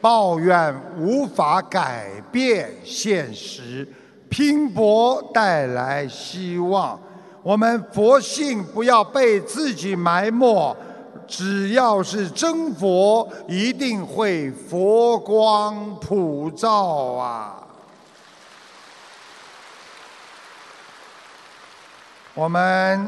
[0.00, 3.86] 抱怨无法改变现实，
[4.28, 6.98] 拼搏带来希望。
[7.42, 10.76] 我们佛性不要被自己埋没。
[11.26, 17.66] 只要是真佛，一定会佛光普照啊！
[22.32, 23.06] 我们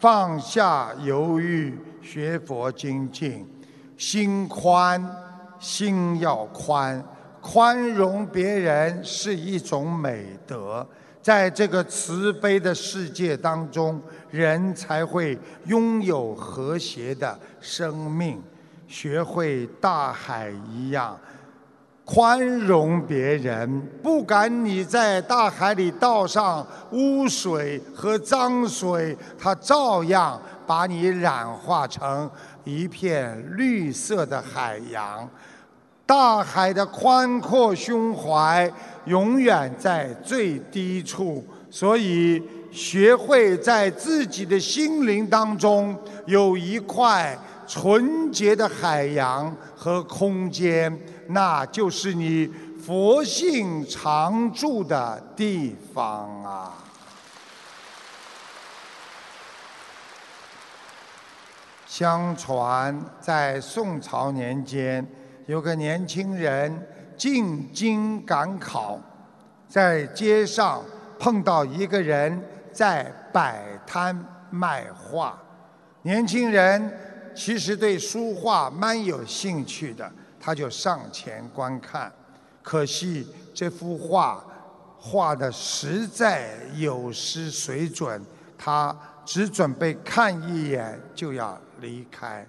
[0.00, 3.48] 放下犹豫，学佛精进，
[3.96, 5.08] 心宽，
[5.60, 7.00] 心要宽，
[7.48, 10.84] 宽容别人是一种美德。
[11.22, 18.42] 在这个慈悲的世界当中，人才会拥有和谐的生命，
[18.88, 21.16] 学会大海一样
[22.04, 23.80] 宽容别人。
[24.02, 32.28] 不管你在大海里倒上污水和脏水，它照样把你染化成
[32.64, 35.28] 一片绿色的海洋。
[36.06, 38.72] 大海的宽阔胸怀
[39.06, 42.40] 永远在最低处，所以
[42.70, 47.36] 学会在自己的心灵当中有一块
[47.66, 50.96] 纯洁的海洋和空间，
[51.26, 52.48] 那就是你
[52.80, 56.72] 佛性常住的地方啊！
[61.84, 65.04] 相传在宋朝年间。
[65.46, 66.86] 有个年轻人
[67.16, 69.00] 进京赶考，
[69.68, 70.82] 在街上
[71.20, 72.42] 碰到一个人
[72.72, 74.16] 在摆摊
[74.50, 75.40] 卖画。
[76.02, 76.92] 年轻人
[77.34, 82.12] 其实对书画蛮有兴趣的，他就上前观看。
[82.60, 84.44] 可惜这幅画
[84.98, 88.20] 画的实在有失水准，
[88.58, 92.44] 他只准备看一眼就要离开。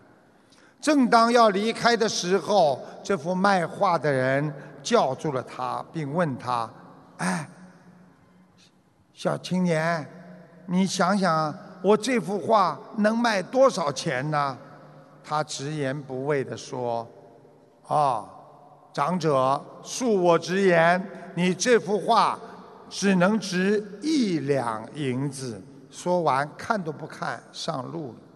[0.87, 6.69] 正当要离开的时候，这幅卖画的人叫住了他，并问他
[7.19, 7.49] ：“哎，
[9.11, 10.09] 小青年，
[10.67, 14.57] 你想想，我这幅画能卖多少钱呢？”
[15.21, 17.05] 他直言不讳地说
[17.85, 18.23] ：“啊，
[18.93, 22.39] 长者，恕我直言，你这幅画
[22.89, 25.61] 只能值一两银子。”
[25.91, 28.26] 说完，看都不看，上路了。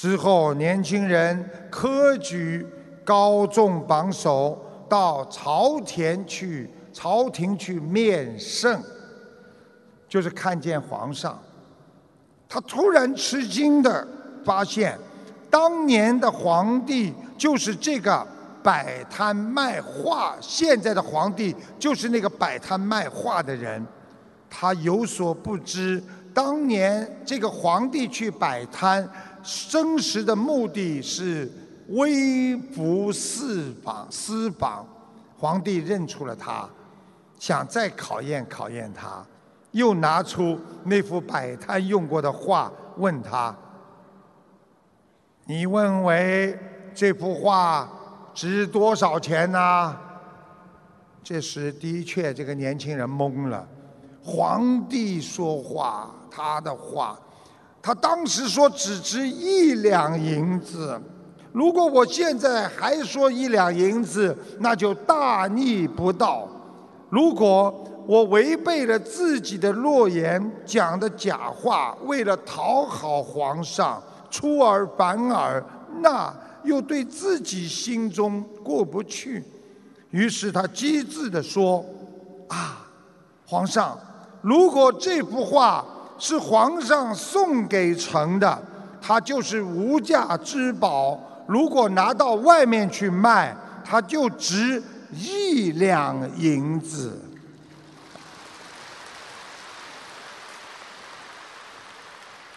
[0.00, 2.66] 之后，年轻人科举
[3.04, 8.82] 高中榜首，到朝田去朝廷去面圣，
[10.08, 11.38] 就是看见皇上。
[12.48, 14.08] 他突然吃惊的
[14.42, 14.98] 发现，
[15.50, 18.26] 当年的皇帝就是这个
[18.62, 23.86] 摆摊卖画，现在的皇帝就是那个摆摊卖画的人。
[24.48, 29.06] 他有所不知，当年这个皇帝去摆摊。
[29.42, 31.50] 真实的目的是
[31.88, 34.86] 微服私访，私访。
[35.38, 36.68] 皇帝认出了他，
[37.38, 39.24] 想再考验考验他，
[39.72, 43.56] 又拿出那幅摆摊用过的画，问他
[45.46, 46.58] ：“你认为
[46.94, 47.88] 这幅画
[48.34, 49.96] 值多少钱呢？”
[51.24, 53.66] 这时，的确，这个年轻人懵了。
[54.22, 57.18] 皇帝说话，他的话。
[57.82, 61.00] 他当时说只值一两银子。
[61.52, 66.48] 如果我现在还说一两银子，那就大逆不道。
[67.08, 67.74] 如果
[68.06, 74.00] 我违背了自己的诺言，讲的假话，为了讨好皇上，
[74.30, 75.64] 出尔反尔，
[76.00, 79.42] 那又对自己心中过不去。
[80.10, 81.84] 于是他机智地说
[82.48, 82.86] ：“啊，
[83.44, 83.98] 皇上，
[84.40, 85.84] 如果这幅画
[86.20, 88.62] 是皇上送给臣的，
[89.02, 91.18] 它就是无价之宝。”
[91.48, 94.80] 如果拿到外面去卖，它就值
[95.12, 97.20] 一两银子。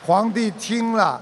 [0.06, 1.20] 皇帝听了，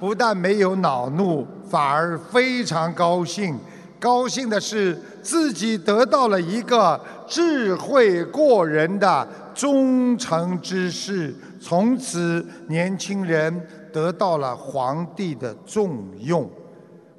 [0.00, 3.56] 不但没有恼怒，反而非常高兴。
[4.00, 11.32] 高兴的是自己得到了一个智慧过人的忠诚之士，
[11.62, 16.50] 从此年轻人得到了皇帝的重用。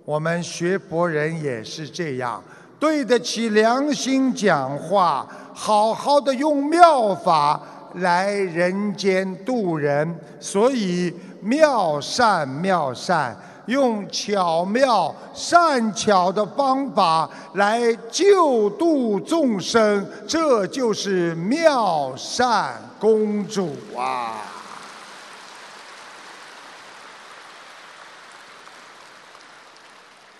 [0.03, 2.43] 我们学佛人也是这样，
[2.77, 7.57] 对得起良心讲话，好好的用妙法
[7.95, 10.13] 来人间度人。
[10.41, 13.33] 所以妙善妙善，
[13.67, 17.81] 用巧妙善巧的方法来
[18.11, 22.73] 救度众生，这就是妙善
[23.03, 24.43] 公主啊。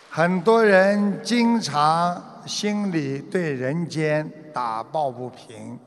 [0.10, 5.78] 很多人经常心里对人间打抱不平，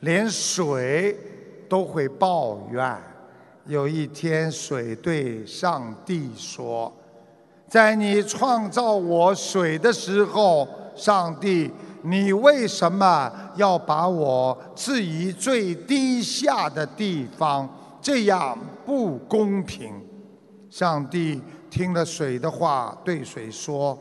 [0.00, 1.14] 连水
[1.68, 2.98] 都会抱怨。
[3.66, 6.90] 有一天，水对上帝说
[7.68, 10.66] ：“在你创造我水的时候，
[10.96, 11.70] 上帝，
[12.04, 17.68] 你为什么要把我置于最低下的地方？
[18.00, 19.92] 这样不公平。”
[20.70, 21.40] 上帝。
[21.70, 23.98] 听了水的话，对水说：“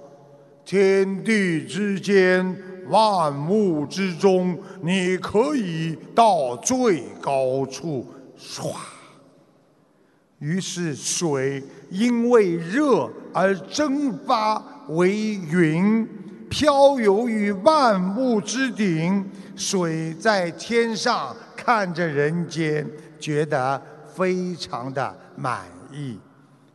[0.64, 2.56] 天地之间，
[2.88, 8.06] 万物之中，你可以到最高处。”
[8.38, 8.76] 唰，
[10.38, 16.08] 于是水因为热而蒸发为云，
[16.54, 19.28] 飘游于万物之顶。
[19.56, 22.88] 水在天上看着人间，
[23.20, 26.20] 觉得非常的满意。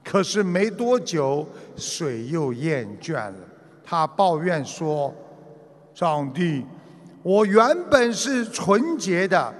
[0.02, 3.36] 可是没多久，水又厌倦了。
[3.84, 5.14] 他抱怨说
[5.94, 6.66] ：“上帝，
[7.22, 9.54] 我原本是纯洁的，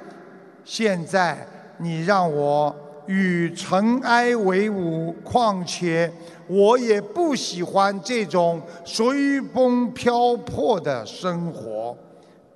[0.64, 1.46] 现在
[1.78, 2.74] 你让我
[3.06, 5.12] 与尘埃为伍。
[5.22, 6.12] 况且
[6.48, 11.96] 我也不喜欢这种随风飘泊的生活。”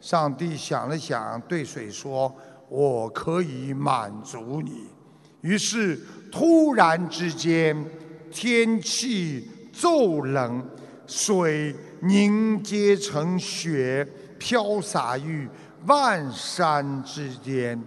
[0.00, 2.34] 上帝想了想，对水说
[2.68, 4.86] ：“我可以满足你。”
[5.42, 5.98] 于是。
[6.32, 7.76] 突然之间，
[8.30, 10.66] 天气骤冷，
[11.06, 15.46] 水凝结成雪，飘洒于
[15.84, 17.78] 万山之间。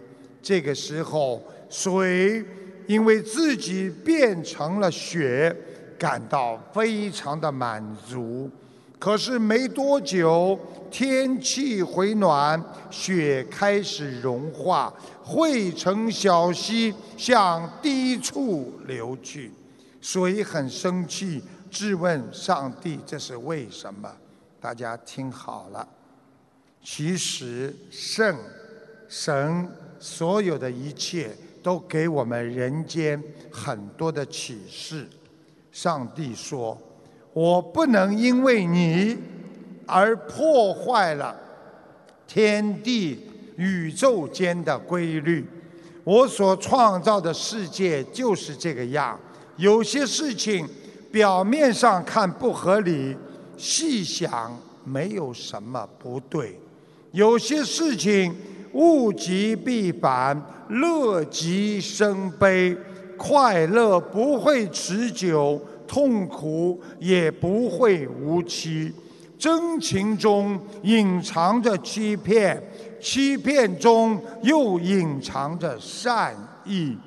[0.43, 1.41] 这个时候，
[1.72, 2.45] 水
[2.86, 5.56] 因为自己变成了雪，
[5.98, 8.50] 感到非常的满足。
[8.98, 10.58] 可是没多久，
[10.89, 14.91] 天气回暖，雪开始融化，
[15.22, 19.52] 汇成小溪，向低处流去。
[20.02, 24.10] 水很生气，质问上帝：“这是为什么？”
[24.62, 25.88] 大家听好了，
[26.82, 28.36] 其实圣
[29.08, 29.70] 神
[30.00, 33.22] 所有的一切都给我们人间
[33.52, 35.08] 很多的启示。
[35.76, 36.78] 上帝说。
[37.34, 39.18] 我不能因为你
[39.86, 41.36] 而破坏了
[42.26, 43.20] 天地
[43.58, 45.46] 宇宙间的规律。
[46.06, 49.20] 我所创造的世界就是这个样。
[49.58, 50.66] 有些事情
[51.12, 53.14] 表面上看不合理，
[53.58, 56.58] 细想没有什么不对。
[57.12, 58.34] 有些事情
[58.72, 62.78] 物极必反，乐极生悲，
[63.18, 65.61] 快乐不会持久。
[65.88, 68.91] 痛苦也不会无期，
[69.38, 72.59] 真情中隐藏着欺骗，
[72.99, 76.36] 欺骗中又隐藏着善
[76.66, 76.97] 意，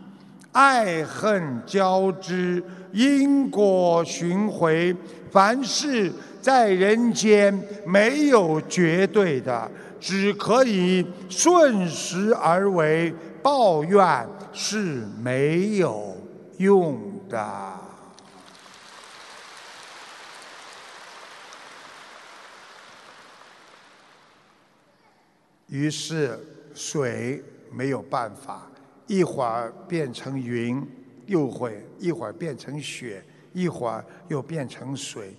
[0.52, 4.96] 爱恨交织，因果循环。
[5.32, 7.52] 凡事在人间
[7.84, 16.16] 没有绝对的，只可以顺时而为，抱怨是没有
[16.58, 17.78] 用的。
[25.68, 26.38] 于是
[26.74, 28.66] 水没有办法，
[29.06, 30.82] 一会儿变成云，
[31.26, 33.22] 又会一会儿变成雪，
[33.52, 35.36] 一会儿又变成水。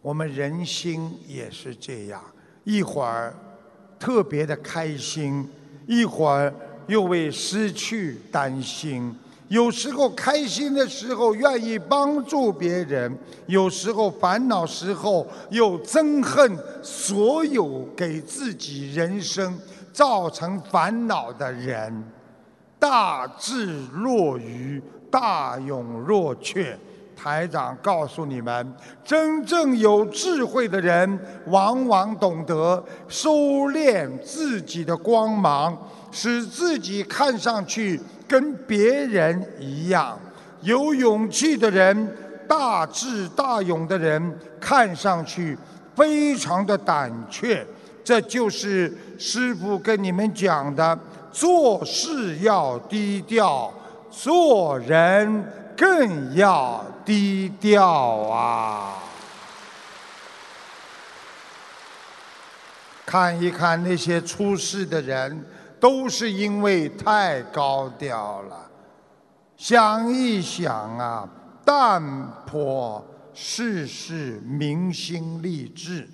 [0.00, 2.24] 我们人心也是这样，
[2.62, 3.34] 一会儿
[3.98, 5.50] 特别的开心，
[5.86, 6.54] 一会儿
[6.90, 9.14] 又为失去担心。
[9.46, 13.16] 有时候开心的时候愿意帮助别人，
[13.46, 19.56] 有时候烦恼时候又憎恨所有给自己人生
[19.92, 22.04] 造成烦恼的人。
[22.78, 26.76] 大智若愚，大勇若雀。
[27.22, 28.74] 台长告诉你们，
[29.04, 31.18] 真正有智慧的人，
[31.48, 33.30] 往往懂得收
[33.70, 35.76] 敛自己的光芒，
[36.10, 38.00] 使自己看上去。
[38.30, 40.16] 跟别人一样，
[40.60, 45.58] 有勇气的人，大智大勇的人，看上去
[45.96, 47.66] 非常的胆怯。
[48.04, 50.96] 这就是师父跟你们讲的：
[51.32, 53.74] 做事要低调，
[54.12, 55.44] 做人
[55.76, 57.84] 更要低调
[58.28, 58.94] 啊！
[63.04, 65.44] 看一看那些出事的人。
[65.80, 68.70] 都是因为太高调了。
[69.56, 71.28] 想一想啊，
[71.64, 72.02] 淡
[72.46, 73.04] 泊
[73.34, 76.08] 世事，明心立志。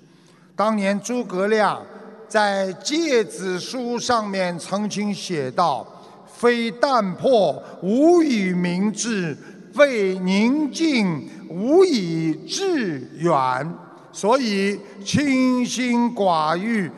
[0.55, 1.81] 当年诸葛亮
[2.27, 5.85] 在《诫子书》上面曾经写道
[6.25, 9.37] ：“非淡泊无以明志，
[9.73, 13.31] 非宁静无以致远。”
[14.11, 16.91] 所以清心寡欲，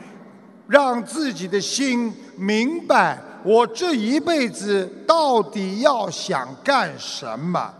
[0.70, 2.14] 让自己的心。
[2.38, 7.74] 明白我这一辈子到底要想干什么？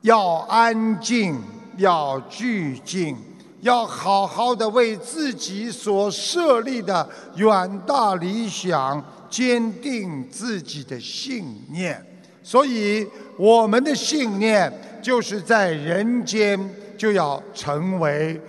[0.00, 1.38] 要安静，
[1.76, 3.16] 要寂静，
[3.60, 12.04] 要好好的为自己所设立的远大理想坚定自己的信念。
[12.42, 13.06] 所以，
[13.36, 16.58] 我们的信念就是在人间
[16.98, 18.40] 就要成为。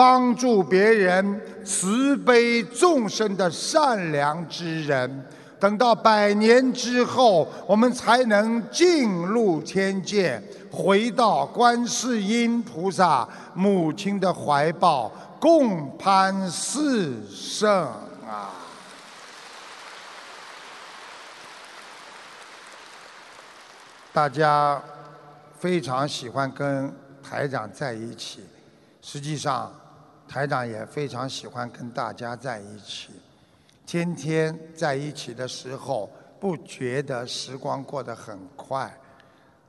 [0.00, 5.26] 帮助别人、慈悲众生的善良之人，
[5.58, 10.42] 等到百年之后，我们才能进入天界，
[10.72, 17.70] 回到观世音菩萨母亲的怀抱，共攀四圣
[18.26, 18.56] 啊！
[24.14, 24.80] 大家
[25.58, 26.90] 非常喜欢跟
[27.22, 28.46] 台长在一起，
[29.02, 29.70] 实际上。
[30.30, 33.10] 台长也非常喜欢跟大家在一起，
[33.84, 36.08] 天天在一起的时候，
[36.38, 38.96] 不觉得时光过得很快。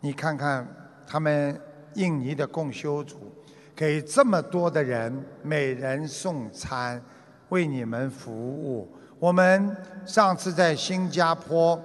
[0.02, 0.68] 你看看
[1.08, 1.60] 他们
[1.96, 3.34] 印尼的共修组，
[3.76, 7.02] 给这么多的人每人送餐，
[7.50, 8.88] 为你们服务。
[9.18, 11.82] 我们上次在新加坡，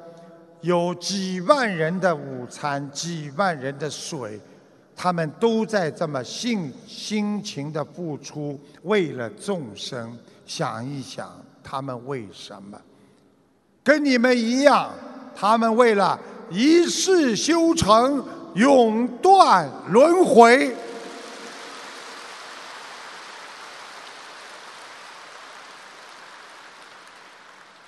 [0.60, 4.38] 有几万人的午餐，几万人的水。
[4.98, 10.18] 他们都在这么辛辛勤的付出，为了众生。
[10.46, 11.30] 想一想，
[11.62, 12.80] 他们为什么？
[13.84, 14.90] 跟你们一样，
[15.34, 16.18] 他们为了
[16.48, 18.24] 一世修成，
[18.54, 20.74] 永断轮回。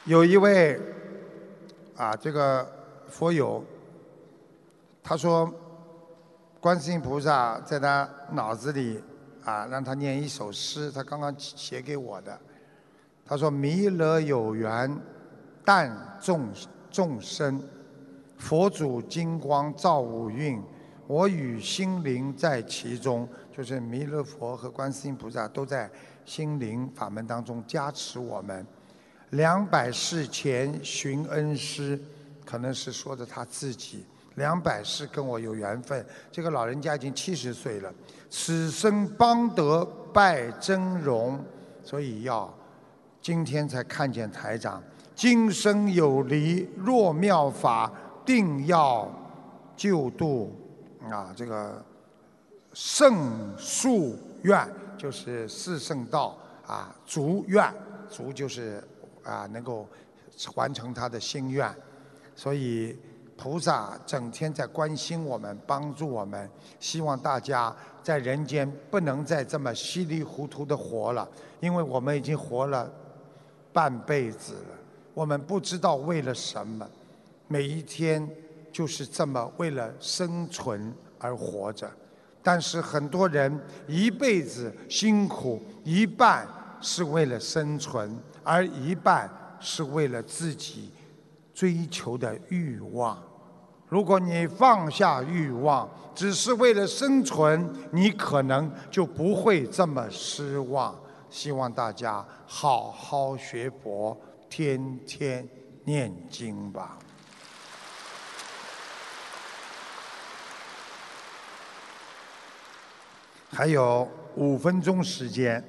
[0.05, 0.79] 有一位
[1.97, 2.71] 啊，这个
[3.09, 3.65] 佛友，
[5.03, 5.51] 他说。
[6.61, 9.01] 观世音菩萨在他脑子里
[9.45, 12.37] 啊，让他念一首诗，他刚刚写给我的。
[13.25, 14.93] 他说：“弥勒有缘，
[15.65, 16.49] 但众
[16.91, 17.63] 众生，
[18.39, 20.61] 佛祖金光照五蕴，
[21.07, 25.91] 我与心灵在其中。”就是弥勒佛和观世音菩萨都在
[26.25, 28.67] 心灵法门当中加持我们。
[29.31, 32.01] 两百世前寻恩师，
[32.45, 34.05] 可能是说的他自己。
[34.39, 37.93] 两百世跟我有缘分，这个老人家已经七十岁了，
[38.31, 39.85] 此生帮德
[40.15, 41.39] 拜真容，
[41.85, 42.53] 所以要
[43.21, 44.83] 今天才看见台长。
[45.15, 47.93] 今生有离若妙法，
[48.25, 49.13] 定要
[49.77, 50.57] 救度
[51.11, 51.35] 啊！
[51.37, 51.85] 这个
[52.73, 54.67] 圣树愿
[54.97, 57.71] 就是四圣道啊，足愿
[58.09, 58.83] 足就是
[59.25, 59.87] 啊能够
[60.55, 61.69] 完成他的心愿，
[62.35, 62.97] 所以。
[63.39, 71.27] 菩萨整天在关心我们，帮助我们，希望大家在人间不能再这么稀里糊涂的活了，
[71.61, 72.93] 因为我们已经活了
[73.73, 74.75] 半辈子了，
[75.15, 76.85] 我们不知道为了什么，
[77.47, 78.29] 每一天
[78.73, 81.89] 就是这么为了生存而活着，
[82.43, 86.45] 但是很多人一辈子辛苦，一半
[86.81, 89.31] 是为了生存，而一半
[89.61, 90.91] 是为了自己
[91.55, 93.17] 追求的欲望。
[93.89, 100.95] 如果你放下欲望，只是为了生存，你可能就不会这么失望。
[101.31, 104.19] 希望大家好好学佛，
[104.51, 105.49] 天天
[105.85, 106.99] 念经吧。
[113.51, 115.65] 还有五分钟时间，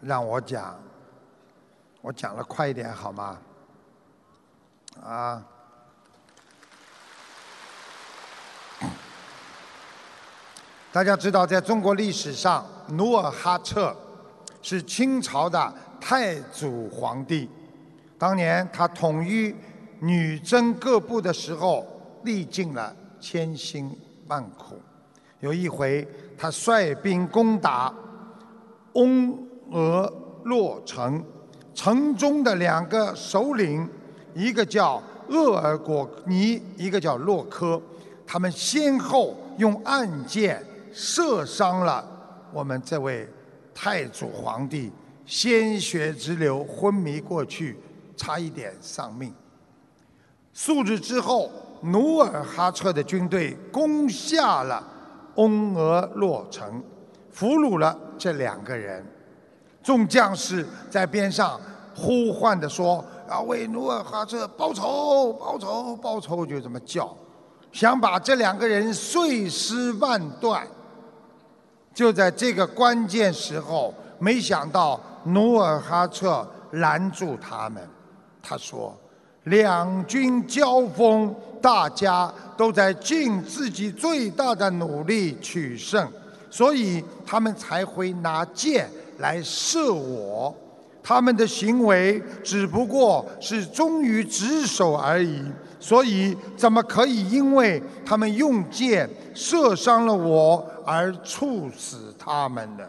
[0.00, 0.82] 让我讲，
[2.00, 3.38] 我讲了快一点好吗？
[5.00, 5.46] 啊。
[10.94, 13.74] 大家知道，在中国历史上，努尔哈赤
[14.62, 17.50] 是清朝的太祖皇帝。
[18.16, 19.52] 当年他统一
[19.98, 21.84] 女真各部的时候，
[22.22, 23.90] 历尽了千辛
[24.28, 24.80] 万苦。
[25.40, 26.06] 有一回，
[26.38, 27.92] 他率兵攻打
[28.92, 29.36] 翁
[29.72, 30.12] 俄
[30.44, 31.20] 洛城，
[31.74, 33.88] 城中的两个首领，
[34.32, 37.82] 一个叫鄂尔果尼，一个叫洛科，
[38.24, 40.64] 他们先后用暗箭
[40.94, 42.08] 射伤了
[42.52, 43.28] 我们这位
[43.74, 44.92] 太祖皇帝，
[45.26, 47.76] 鲜血直流，昏迷过去，
[48.16, 49.34] 差一点丧命。
[50.52, 51.50] 数日之后，
[51.82, 54.92] 努尔哈赤的军队攻下了。
[55.34, 56.80] 翁俄洛城，
[57.32, 59.04] 俘虏了这两个人。
[59.82, 61.60] 众将士在边上
[61.92, 67.12] 呼唤的说：“要为努尔哈赤报仇，报仇，报仇！”就这么叫，
[67.72, 70.64] 想把这两个人碎尸万段。
[71.94, 76.26] 就在这个关键时候，没想到努尔哈赤
[76.72, 77.82] 拦住他们。
[78.42, 78.94] 他说
[79.44, 81.34] ：“两军交锋。”
[81.64, 86.06] 大家都在尽自己最大的努力取胜，
[86.50, 88.86] 所以他们才会拿剑
[89.16, 90.54] 来射我。
[91.02, 95.42] 他们的行为只不过是忠于职守而已，
[95.84, 102.84] 所以怎么可以因为他们用剑射伤了我而处死他们呢？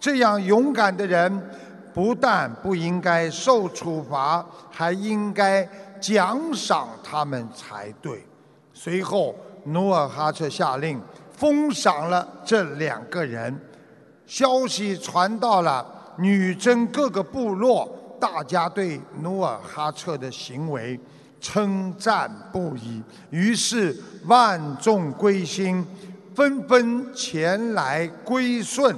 [0.00, 1.30] 这样勇敢的人，
[1.94, 5.68] 不但不应该受处罚，还应该。
[6.00, 8.24] 奖赏他们才对。
[8.72, 10.98] 随后，努尔哈赤下令
[11.30, 13.54] 封赏了这两个人。
[14.24, 15.86] 消息传到了
[16.16, 17.86] 女真各个部落，
[18.18, 20.98] 大家对努尔哈赤的行为
[21.40, 23.02] 称赞不已。
[23.30, 25.84] 于是，万众归心，
[26.34, 28.94] 纷纷前来归顺。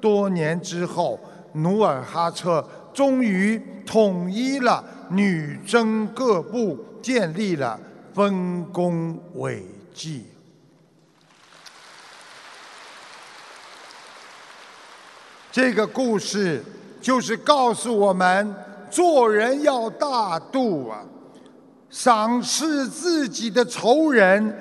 [0.00, 1.18] 多年之后，
[1.54, 2.46] 努尔哈赤
[2.92, 4.84] 终于统一了。
[5.10, 7.80] 女真各部建立了
[8.12, 9.64] 丰功伟
[9.94, 10.26] 绩。
[15.50, 16.62] 这个故事
[17.00, 18.54] 就是告诉我们，
[18.90, 21.02] 做人要大度啊！
[21.90, 24.56] 赏识自己的仇人，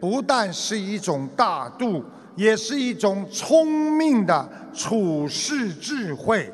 [0.00, 2.04] 不但是一种大度，
[2.34, 6.52] 也是一种聪明的处世智慧。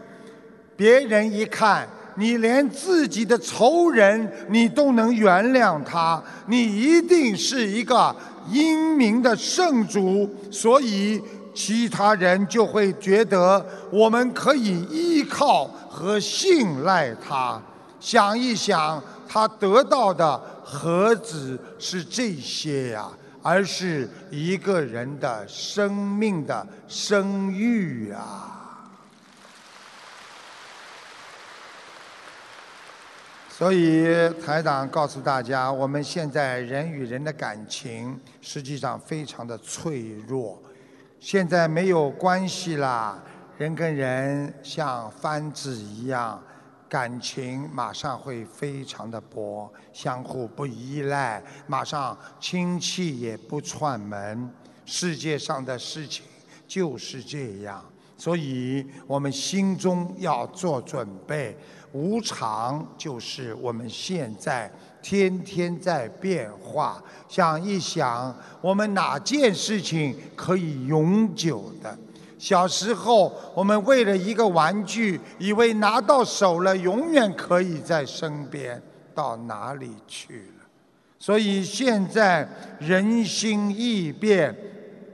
[0.76, 1.88] 别人一看。
[2.14, 8.14] 你连自己的仇人你都能原谅他，你一定是一个
[8.50, 11.18] 英明的圣主，所以
[11.54, 17.58] 其他人就会觉得我们可以依靠和信赖他。
[17.98, 19.02] 想一想，
[19.32, 23.08] 他得到的何止是这些呀，
[23.42, 28.90] 而是一个人的生命的声誉啊！
[33.48, 34.04] 所以
[34.44, 40.62] 台长告诉大家，我们现在人与人的感情实际上非常的脆弱。
[41.18, 43.18] 现在没有关系啦，
[43.56, 46.38] 人跟人像帆子一样，
[46.92, 54.50] 感情马上会非常的薄，相互不依赖，马上亲戚也不串门。
[54.84, 56.26] 世界上的事情
[56.68, 57.82] 就是这样，
[58.18, 61.56] 所以我们心中要做准备。
[61.92, 64.70] 无常就是我们现在
[65.00, 67.02] 天天在变化。
[67.26, 71.96] 想一想，我们哪件事情可以永久的？
[72.42, 78.82] 小时候，我们为了一个玩具，以为拿到手了永远可以在身边，
[79.14, 80.66] 到哪里去了？
[81.20, 82.48] 所以现在
[82.80, 84.52] 人心易变，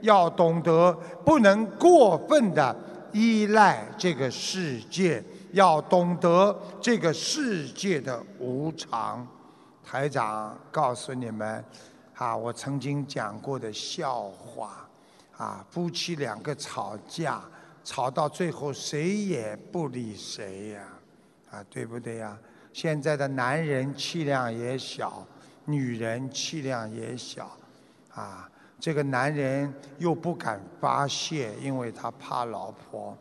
[0.01, 0.91] 要懂得
[1.23, 2.75] 不能过分的
[3.11, 5.23] 依赖这个世界。
[5.51, 9.27] 要懂得这个世界的无常，
[9.83, 11.63] 台长告诉你们，
[12.15, 14.88] 啊，我曾经讲过的笑话，
[15.39, 17.41] 啊，夫妻两个吵架，
[17.81, 20.83] 吵到最后谁也不理谁呀，
[21.49, 22.37] 啊，对不对呀？
[22.73, 25.25] 现在的男人气量也小，
[25.63, 27.49] 女人气量也小，
[28.13, 33.17] 啊，这个男人又不敢发泄，因为他怕老婆，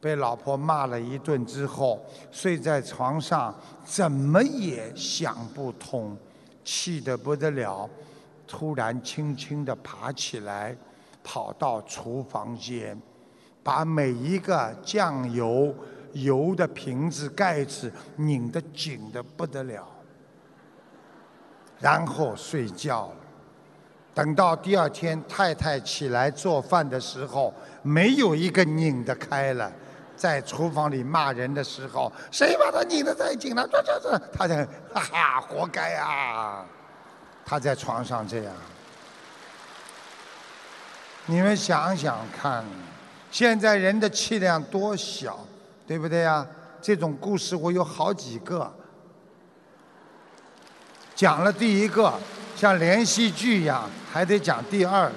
[0.00, 3.54] 被老婆骂了一顿之后，睡在床上
[3.84, 6.18] 怎么也想不通，
[6.64, 7.88] 气得不得了，
[8.44, 10.76] 突然轻轻地爬起来，
[11.22, 13.00] 跑到厨房间，
[13.62, 15.74] 把每一个酱油
[16.12, 19.86] 油的瓶子盖子拧得紧得不得了。
[21.78, 23.14] 然后睡觉了。
[24.12, 29.70] 等到第二天太太起来做饭的时候，没有一个拧得开了。
[30.16, 33.66] 在厨房里骂人的时候，谁把他拧得太紧了？
[33.68, 36.66] 这这这，他在哈哈，活该啊！
[37.46, 38.52] 他在床上这样。
[41.30, 42.64] 你们想想看，
[43.30, 45.38] 现在人的气量多小，
[45.86, 46.44] 对不对呀？
[46.82, 48.68] 这种故事我有好几个。
[51.14, 52.12] 讲了第一个，
[52.56, 55.08] 像连续剧一样，还得讲第二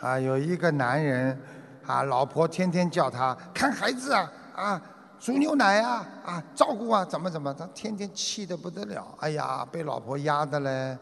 [0.00, 0.08] 个。
[0.08, 1.40] 啊，有一个男人，
[1.86, 4.82] 啊，老婆天天叫他看孩子啊，啊，
[5.20, 9.06] 煮牛奶啊，啊，照顾啊，怎么怎么，他天天气得不得了。
[9.20, 10.98] 哎呀，被老婆压的嘞。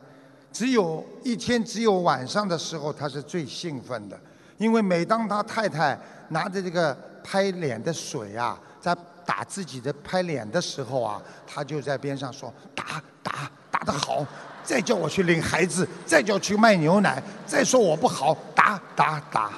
[0.52, 4.20] 只有一天，只有晚上的时候，他是最兴奋的，
[4.58, 5.98] 因为每当他太太
[6.28, 8.96] 拿着这个拍脸的水啊，在。
[9.24, 14.26] 打自己的拍脸的时候啊，他就在边上说：“打打打得好，
[14.64, 19.52] 再叫我去领孩子，再叫去卖牛奶，再说我不好，打打打。”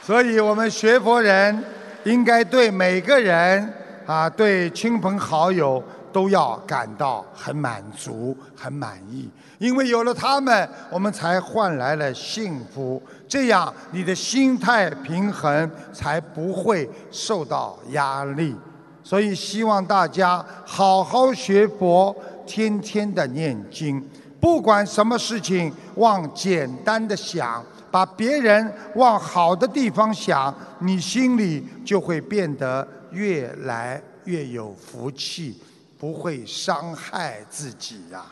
[0.00, 1.64] 所以，我们学佛人
[2.04, 5.82] 应该对每个人啊，对亲朋好友
[6.12, 9.28] 都要感到很满足、很满意，
[9.58, 13.02] 因为有了他们，我们才换来了幸福。
[13.28, 18.54] 这样，你的心态平衡，才不会受到压力。
[19.04, 22.14] 所以，希望大家好好学佛，
[22.46, 24.04] 天天的念经。
[24.40, 35.62] 不管什么事情，往简单的想，把别人往好的地方想，你心里就会变得越来越有福气，
[35.98, 38.26] 不会伤害自己呀。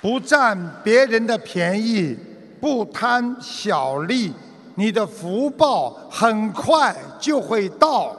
[0.00, 2.16] 不占别人的便宜，
[2.60, 4.32] 不贪小利，
[4.76, 8.16] 你的福报很快就会到。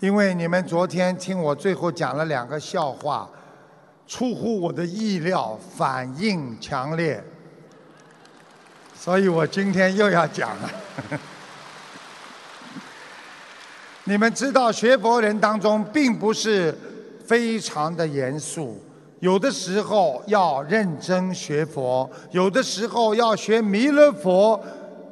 [0.00, 3.28] 因为你们昨天听我最后讲了两个笑话，
[4.10, 7.22] 出乎我的意料，反应强烈，
[8.92, 10.70] 所以我今天又要讲了。
[14.02, 16.76] 你们知道，学佛人当中并不是
[17.24, 18.82] 非常的严肃，
[19.20, 24.60] 有的时候要认真学佛，有的时候要学弥勒佛，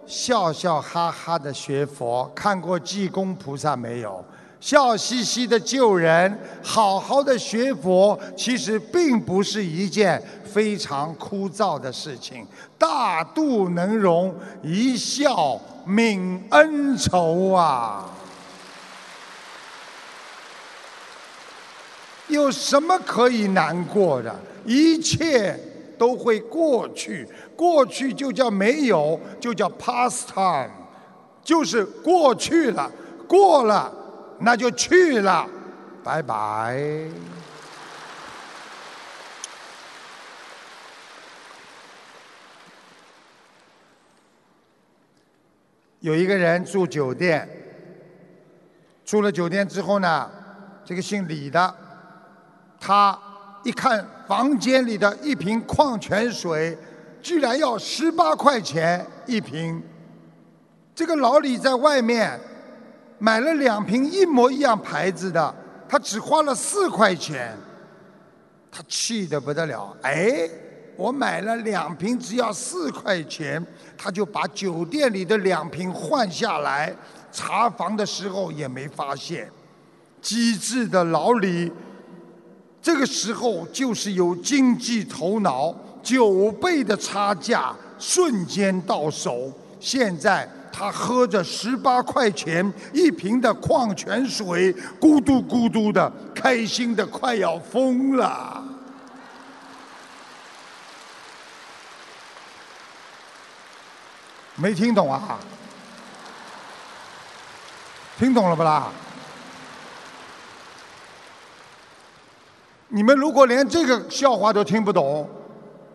[0.06, 2.28] 笑笑哈哈的学佛。
[2.34, 4.24] 看过济公菩萨没有？
[4.60, 12.46] 笑嘻嘻的救人，好好的学佛，其实并不是一件非常枯燥的事情。
[12.76, 18.10] 大度能容，一笑泯恩仇啊！
[22.26, 24.34] 有什么可以难过的？
[24.66, 25.58] 一切
[25.96, 30.70] 都会过去，过去就叫没有，就叫 past time，
[31.42, 32.90] 就是过去了，
[33.26, 33.90] 过了
[34.40, 35.46] 那就去了，
[36.04, 36.80] 拜拜。
[46.00, 47.48] 有一个人住酒店，
[49.04, 50.30] 住了酒店之后呢，
[50.84, 51.74] 这个姓李的。
[52.80, 53.18] 他
[53.64, 56.78] 一看房间里的一瓶矿泉水，
[57.20, 59.82] 居然要十八块钱一瓶。
[60.94, 62.38] 这个老李在外面
[63.18, 65.54] 买了两瓶一模一样牌子的，
[65.88, 67.56] 他只花了四块钱，
[68.70, 69.96] 他气得不得了。
[70.02, 70.48] 哎，
[70.96, 73.64] 我买了两瓶只要四块钱，
[73.96, 76.94] 他就把酒店里的两瓶换下来，
[77.32, 79.50] 查房的时候也没发现。
[80.20, 81.72] 机智的老李。
[82.80, 89.52] 这个时候就是有经济头脑，九倍的差价瞬间到手。
[89.80, 90.48] 现在
[90.78, 98.62] 他喝着十八块钱一瓶的矿泉水，咕嘟咕嘟的，开心的快要疯了。
[104.54, 105.40] 没听懂啊？
[108.16, 108.86] 听懂了不啦？
[112.86, 115.28] 你们如果连这个笑话都听不懂，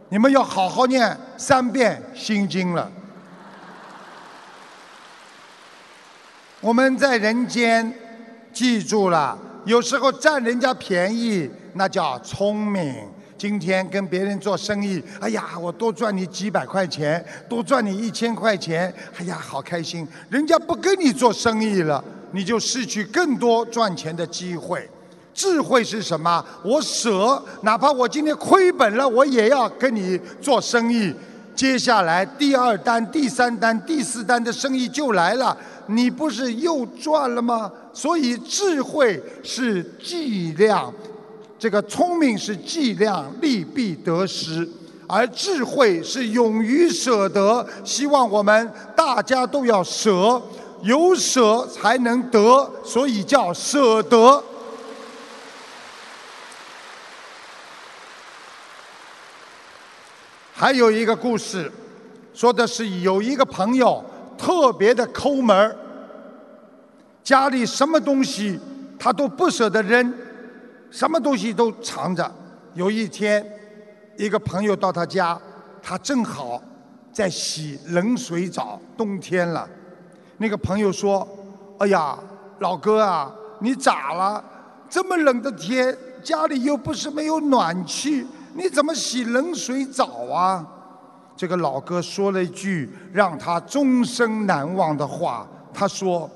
[0.10, 2.92] 你们要好好念三遍心经了。
[6.64, 7.94] 我们在人间，
[8.54, 12.96] 记住了，有时候占人家便宜，那叫聪明。
[13.38, 20.08] 今天跟别人做生意，哎呀，我多赚你几百块钱，多赚你一千块钱，哎呀，好开心。
[20.30, 22.02] 人家不跟你做生意了，
[22.32, 24.90] 你就失去更多赚钱的机会。
[25.34, 26.42] 智慧是什么？
[26.64, 31.14] 我舍，哪怕我今天亏本了，我也要跟你做生意。
[31.56, 35.56] 接下来第二单、第三单、第四单的生意就来了，
[35.88, 37.72] 你不是又赚了吗？
[37.94, 40.94] 所以智慧是计量。
[41.60, 44.68] 这个聪明是计量，利弊得失；
[45.08, 47.66] 而智慧是勇于舍得。
[47.86, 50.42] 希望我们大家都要舍，
[50.82, 54.44] 有舍才能得，所以叫舍得。
[60.52, 61.72] 还有一个故事，
[62.34, 64.04] 说的是有一个朋友
[64.44, 65.74] 特别的抠门，
[67.24, 68.60] 家里什么东西
[69.00, 70.14] 他都不舍得扔。
[70.92, 72.30] 什么东西都藏着。
[72.74, 73.42] 有一天，
[74.18, 75.40] 一个朋友到他家，
[75.82, 76.62] 他正好
[77.14, 79.66] 在洗冷水澡，冬天了。
[80.40, 81.26] 那个朋友说
[81.80, 82.20] ：“哎呀，
[82.60, 84.44] 老哥啊，你咋了？
[84.90, 90.68] 这么冷的天，家里又不是没有暖气，你怎么洗冷水澡啊？”
[91.36, 96.30] 这个老哥说了一句让他终生难忘的话，他说：“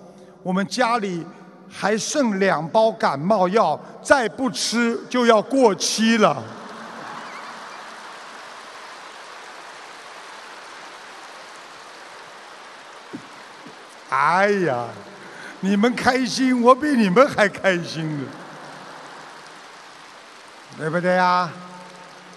[0.44, 1.26] 我们家里。”
[1.70, 6.42] 还剩两包感冒药，再不吃就要过期了。
[14.08, 14.86] 哎呀，
[15.60, 18.24] 你们开心，我比你们还开心呢，
[20.78, 21.52] 对不对呀？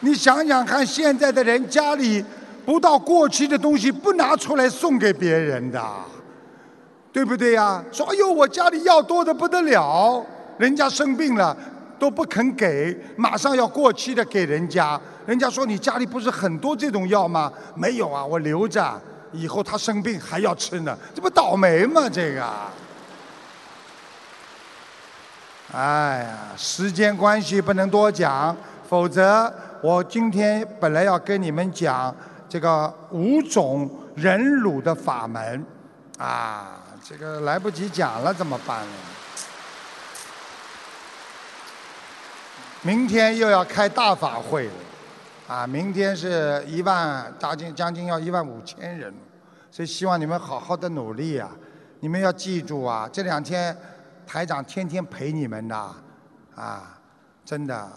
[0.00, 2.24] 你想想看，现在的人家里
[2.64, 5.82] 不到过期的东西不拿出来送给别人的。
[7.12, 7.82] 对不对呀？
[7.90, 10.24] 说哎呦，我家里药多的不得了，
[10.58, 11.56] 人家生病了
[11.98, 15.00] 都不肯给，马上要过期的给人家。
[15.26, 17.52] 人家说你家里不是很多这种药吗？
[17.74, 19.00] 没有啊，我留着，
[19.32, 22.08] 以后他生病还要吃呢，这不倒霉吗？
[22.08, 22.46] 这个。
[25.72, 28.56] 哎呀，时间关系不能多讲，
[28.88, 29.52] 否则
[29.82, 32.14] 我今天本来要跟你们讲
[32.50, 35.64] 这个五种忍辱的法门，
[36.18, 36.76] 啊。
[37.02, 38.92] 这个来不及讲了，怎么办呢？
[42.82, 44.72] 明天又要开大法会了，
[45.48, 49.14] 啊，明天是一万，将近将近要一万五千人，
[49.70, 51.50] 所以希望你们好好的努力啊！
[52.00, 53.74] 你们要记住啊，这两天
[54.26, 55.76] 台长天天陪你们的，
[56.54, 56.98] 啊，
[57.46, 57.90] 真的。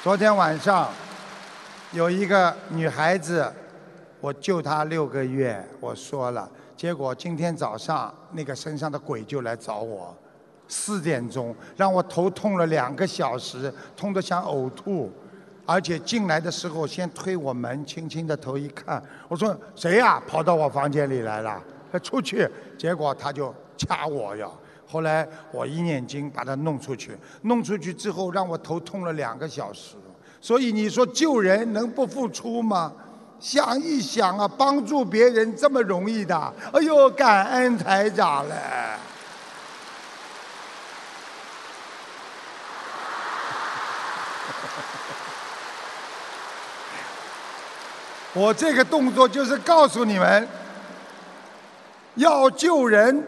[0.00, 0.90] 昨天晚上
[1.96, 3.50] 有一个女孩子。
[4.20, 10.14] 我救她六个月，我说了，结果今天早上那个身上的鬼就来找我，
[10.68, 15.10] 四点钟让我头痛了两个小时，痛得想呕吐，
[15.64, 20.20] 而且进来的时候先推我门，轻轻的头一看，我说谁呀？
[20.26, 24.48] 跑到我房间里来了，他出去，结果他就掐我呀。
[24.86, 29.94] 后来我一念经把他弄出去，弄出去之后让我头痛了两个小时，
[30.46, 32.92] 所以你说救人能不付出吗？
[33.40, 36.36] 想一想啊，帮助别人这么容易的，
[36.72, 38.54] 哎呦，感恩台长嘞！
[48.32, 50.46] 我这个动作就是告诉你们，
[52.14, 53.26] 要救人，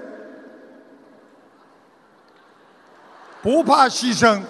[3.43, 4.41] 不怕牺牲。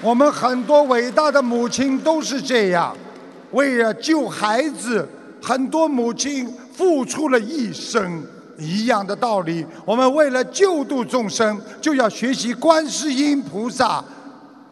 [0.00, 2.96] 我们很多伟大的母亲都是这样，
[3.50, 5.08] 为了救孩子，
[5.42, 8.24] 很多母亲付出了一生。
[8.60, 14.04] 一样的道理，我们为了救度众生，就要学习观世音菩萨，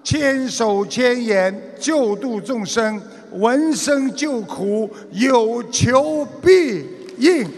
[0.02, 3.00] 千手千眼救度众生，
[3.34, 6.84] 闻声救苦，有求必
[7.18, 7.48] 应。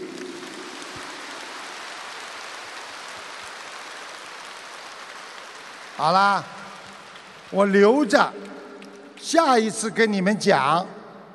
[5.97, 6.43] 好啦。
[7.51, 8.31] 我留着，
[9.17, 10.85] 下一次跟你们讲，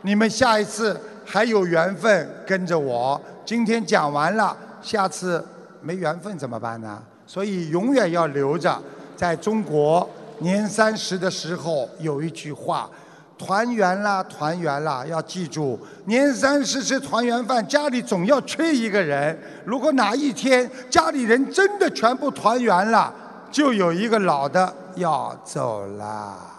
[0.02, 3.20] 你们下一次还有缘分跟着我。
[3.44, 5.44] 今天讲完了，下次
[5.82, 7.02] 没缘分怎么办呢？
[7.26, 8.80] 所以永远要留着。
[9.16, 10.08] 在中国
[10.38, 12.88] 年三十的时候有一句话：
[13.36, 15.04] 团圆啦，团圆啦！
[15.06, 19.36] 要记住，年三十吃团圆饭，家里总要缺一个人。
[19.64, 23.12] 如果哪一天家里人真的全部团圆了，
[23.50, 26.51] 就有一个老的要走了。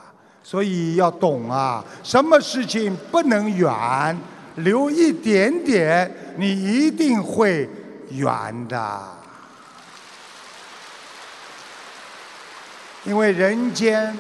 [0.44, 4.16] 所以要懂啊，什么事情不能远，
[4.58, 7.68] 留一点点，你一定会
[8.12, 9.02] 圆的。
[13.06, 14.16] 因为人间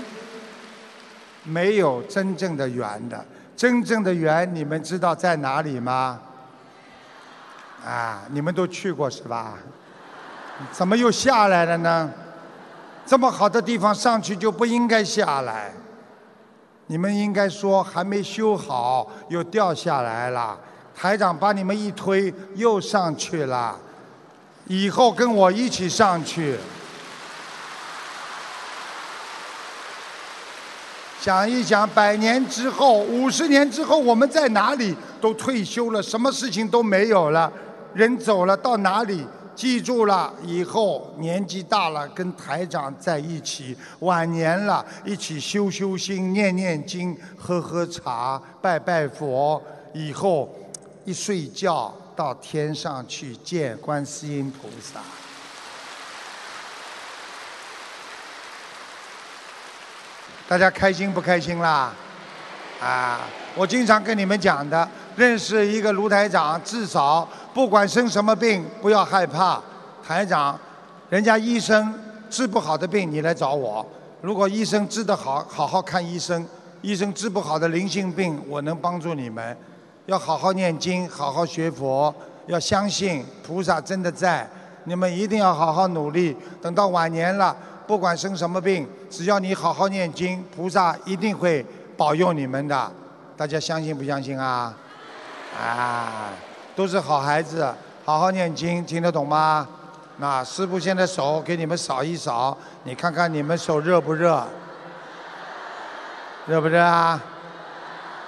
[1.43, 3.23] 没有真正的圆的，
[3.55, 6.19] 真正的圆，你们知道在哪里吗？
[7.85, 9.59] 啊，你们都去过是吧？
[10.71, 12.11] 怎么又下来了呢？
[13.05, 15.71] 这么好的地方上去就不应该下来。
[16.87, 20.57] 你们应该说还没修好，又掉下来了。
[20.95, 23.77] 台长把你们一推，又上去了。
[24.67, 26.57] 以后跟我一起上去。
[31.19, 34.95] 想一想，百年之后、五十年之后，我们在哪里？
[35.19, 37.51] 都退休了，什么事情都没有了，
[37.95, 39.25] 人走了，到哪里？
[39.55, 49.61] 记住了，以后年纪大了，跟台长在一起；晚年了，一起修修心、念念经、喝喝茶、拜拜佛。
[49.93, 50.53] 以后
[51.05, 54.99] 一睡觉，到天上去见观世音菩萨。
[60.47, 61.93] 大家开心不开心啦？
[62.81, 63.21] 啊，
[63.55, 69.61] 我经常跟你们讲的，认识一个卢台长，至少不管生什么病，不要害怕。
[70.05, 70.59] 台长，
[71.09, 71.97] 人家医生
[72.29, 73.83] 治不好的病，你来找我。
[74.19, 76.43] 如果医生治得好，好好看医生；
[76.81, 79.55] 医生治不好的灵性病，我能帮助你们。
[80.07, 82.13] 要好好念经，好好学佛，
[82.47, 84.45] 要相信菩萨真的在。
[84.83, 87.55] 你们一定要好好努力，等到晚年了。
[87.87, 92.91] 不管生什么病，只要你好好念经，菩萨一定会保佑你们的。
[93.37, 94.75] 大家相信不相信啊？
[95.57, 96.33] 啊，
[96.75, 97.73] 都是好孩子，
[98.03, 99.67] 好好念经，听得懂吗？
[100.17, 104.45] 那师傅现在手给你们扫一扫，你看看你们手热不热？
[106.45, 107.21] 热不热啊？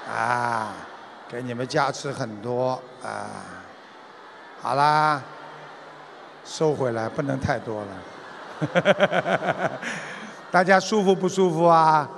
[0.09, 0.73] 啊，
[1.29, 3.27] 给你们加持很多啊。
[4.61, 5.21] 好啦，
[6.45, 7.87] 收回来，不能太多了。
[10.49, 12.09] 大家舒服不舒服啊？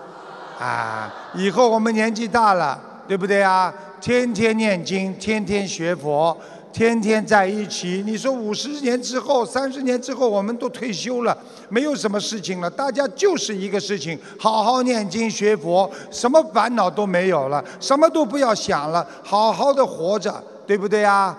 [0.59, 3.73] 啊，以后我们年纪大了，对不对啊？
[4.01, 6.35] 天天念经，天天学佛，
[6.71, 8.03] 天天在一起。
[8.05, 11.37] 你说五十年之后、三十年之后，我们都退休了，
[11.69, 21.37] 没有什么事情了，大家就是一个事情：好好念经学佛，什么烦恼都没有了，什么都不要想了，好好的活着，对不对啊？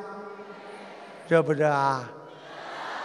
[1.29, 2.11] 热不热啊？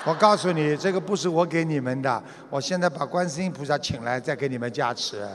[0.04, 2.24] 我告诉你，这个不是我给你们的。
[2.50, 5.28] 我现在把观世音菩萨请来，再给你们加持。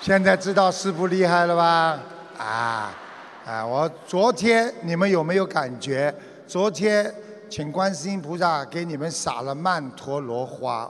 [0.00, 1.98] 现在知道师傅厉害了吧？
[2.38, 2.94] 啊
[3.44, 3.66] 啊！
[3.66, 6.14] 我昨天你们有没有感觉？
[6.46, 7.12] 昨天
[7.50, 10.88] 请观世音菩萨给你们撒了曼陀罗花。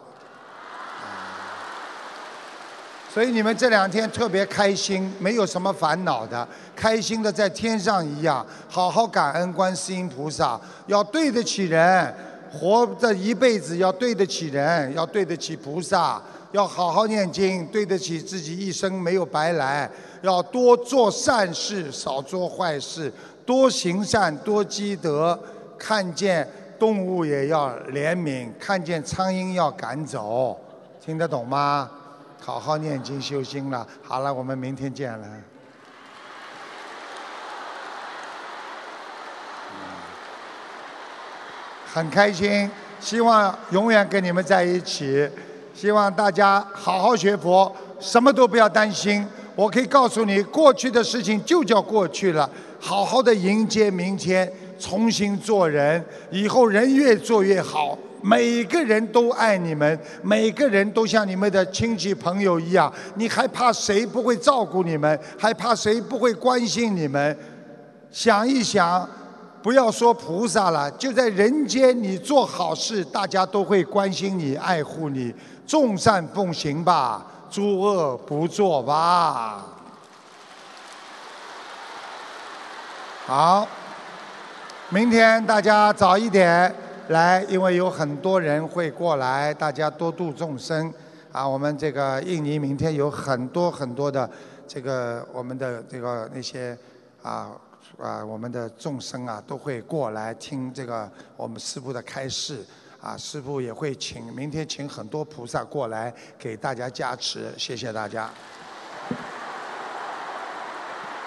[3.11, 6.47] 所以你们这两天特别开心，没有什么烦恼的，
[6.77, 8.47] 开心的在天上一样。
[8.69, 12.15] 好好感恩观世音菩萨，要对得起人，
[12.53, 16.21] 活这一辈子要对得起人，要对得起菩萨，
[16.53, 19.91] 要好好念经，对得起自己一生没有白来。
[20.23, 23.13] 要多做善事，少做坏事，
[23.45, 25.39] 多行善，多积德。
[25.79, 30.59] 看见动物也要怜悯，看见苍蝇要赶走，
[31.01, 31.89] 听得懂吗？
[32.41, 33.87] 好好念经修心了。
[34.03, 35.29] 好了，我们明天见了。
[41.87, 42.70] 很开心，
[43.01, 45.29] 希望永远跟你们在一起。
[45.81, 49.25] 希望大家好好学佛，什么都不要担心。
[49.55, 52.51] 我可以告诉你，过去的事情就叫过去了，
[52.81, 56.05] 好好的迎接明天，重新做人。
[56.33, 57.97] 以后人越做越好。
[58.21, 62.93] 每个人都爱你们，每个人都像你们的亲戚朋友一样。
[63.15, 65.17] 你还怕谁不会照顾你们？
[65.39, 67.39] 还怕谁不会关心你们？
[68.11, 69.09] 想一想，
[69.63, 75.33] 不要说菩萨了，就在人间，你做好事，大家都会关心你、爱护你。
[75.69, 79.66] 众善奉行吧，诸恶不作吧。
[83.27, 83.69] 好，
[84.89, 86.74] 明天大家早一点。
[87.09, 90.90] 来，因为有很多人会过来，大家多度众生
[91.32, 91.47] 啊！
[91.47, 94.28] 我们这个印尼明天有很多很多的
[94.66, 96.77] 这个我们的这个那些
[97.23, 97.51] 啊
[97.99, 102.65] 啊我们的众生啊都会过来听这个我们师父的开示
[103.01, 108.29] 啊，师傅也会请明天请很多菩萨过来给大家加持，谢谢大家。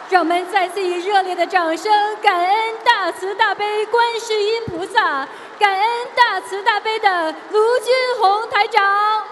[0.09, 1.89] 让我们再次以热烈的掌声，
[2.21, 5.25] 感恩大慈大悲观世音菩萨，
[5.57, 9.23] 感恩大慈大悲的卢军红台长。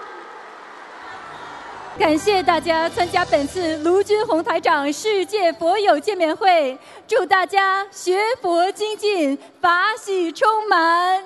[1.98, 11.22] 感谢大家参加本次卢军红台长世界佛友见面会，祝大家学佛精进，法喜充满。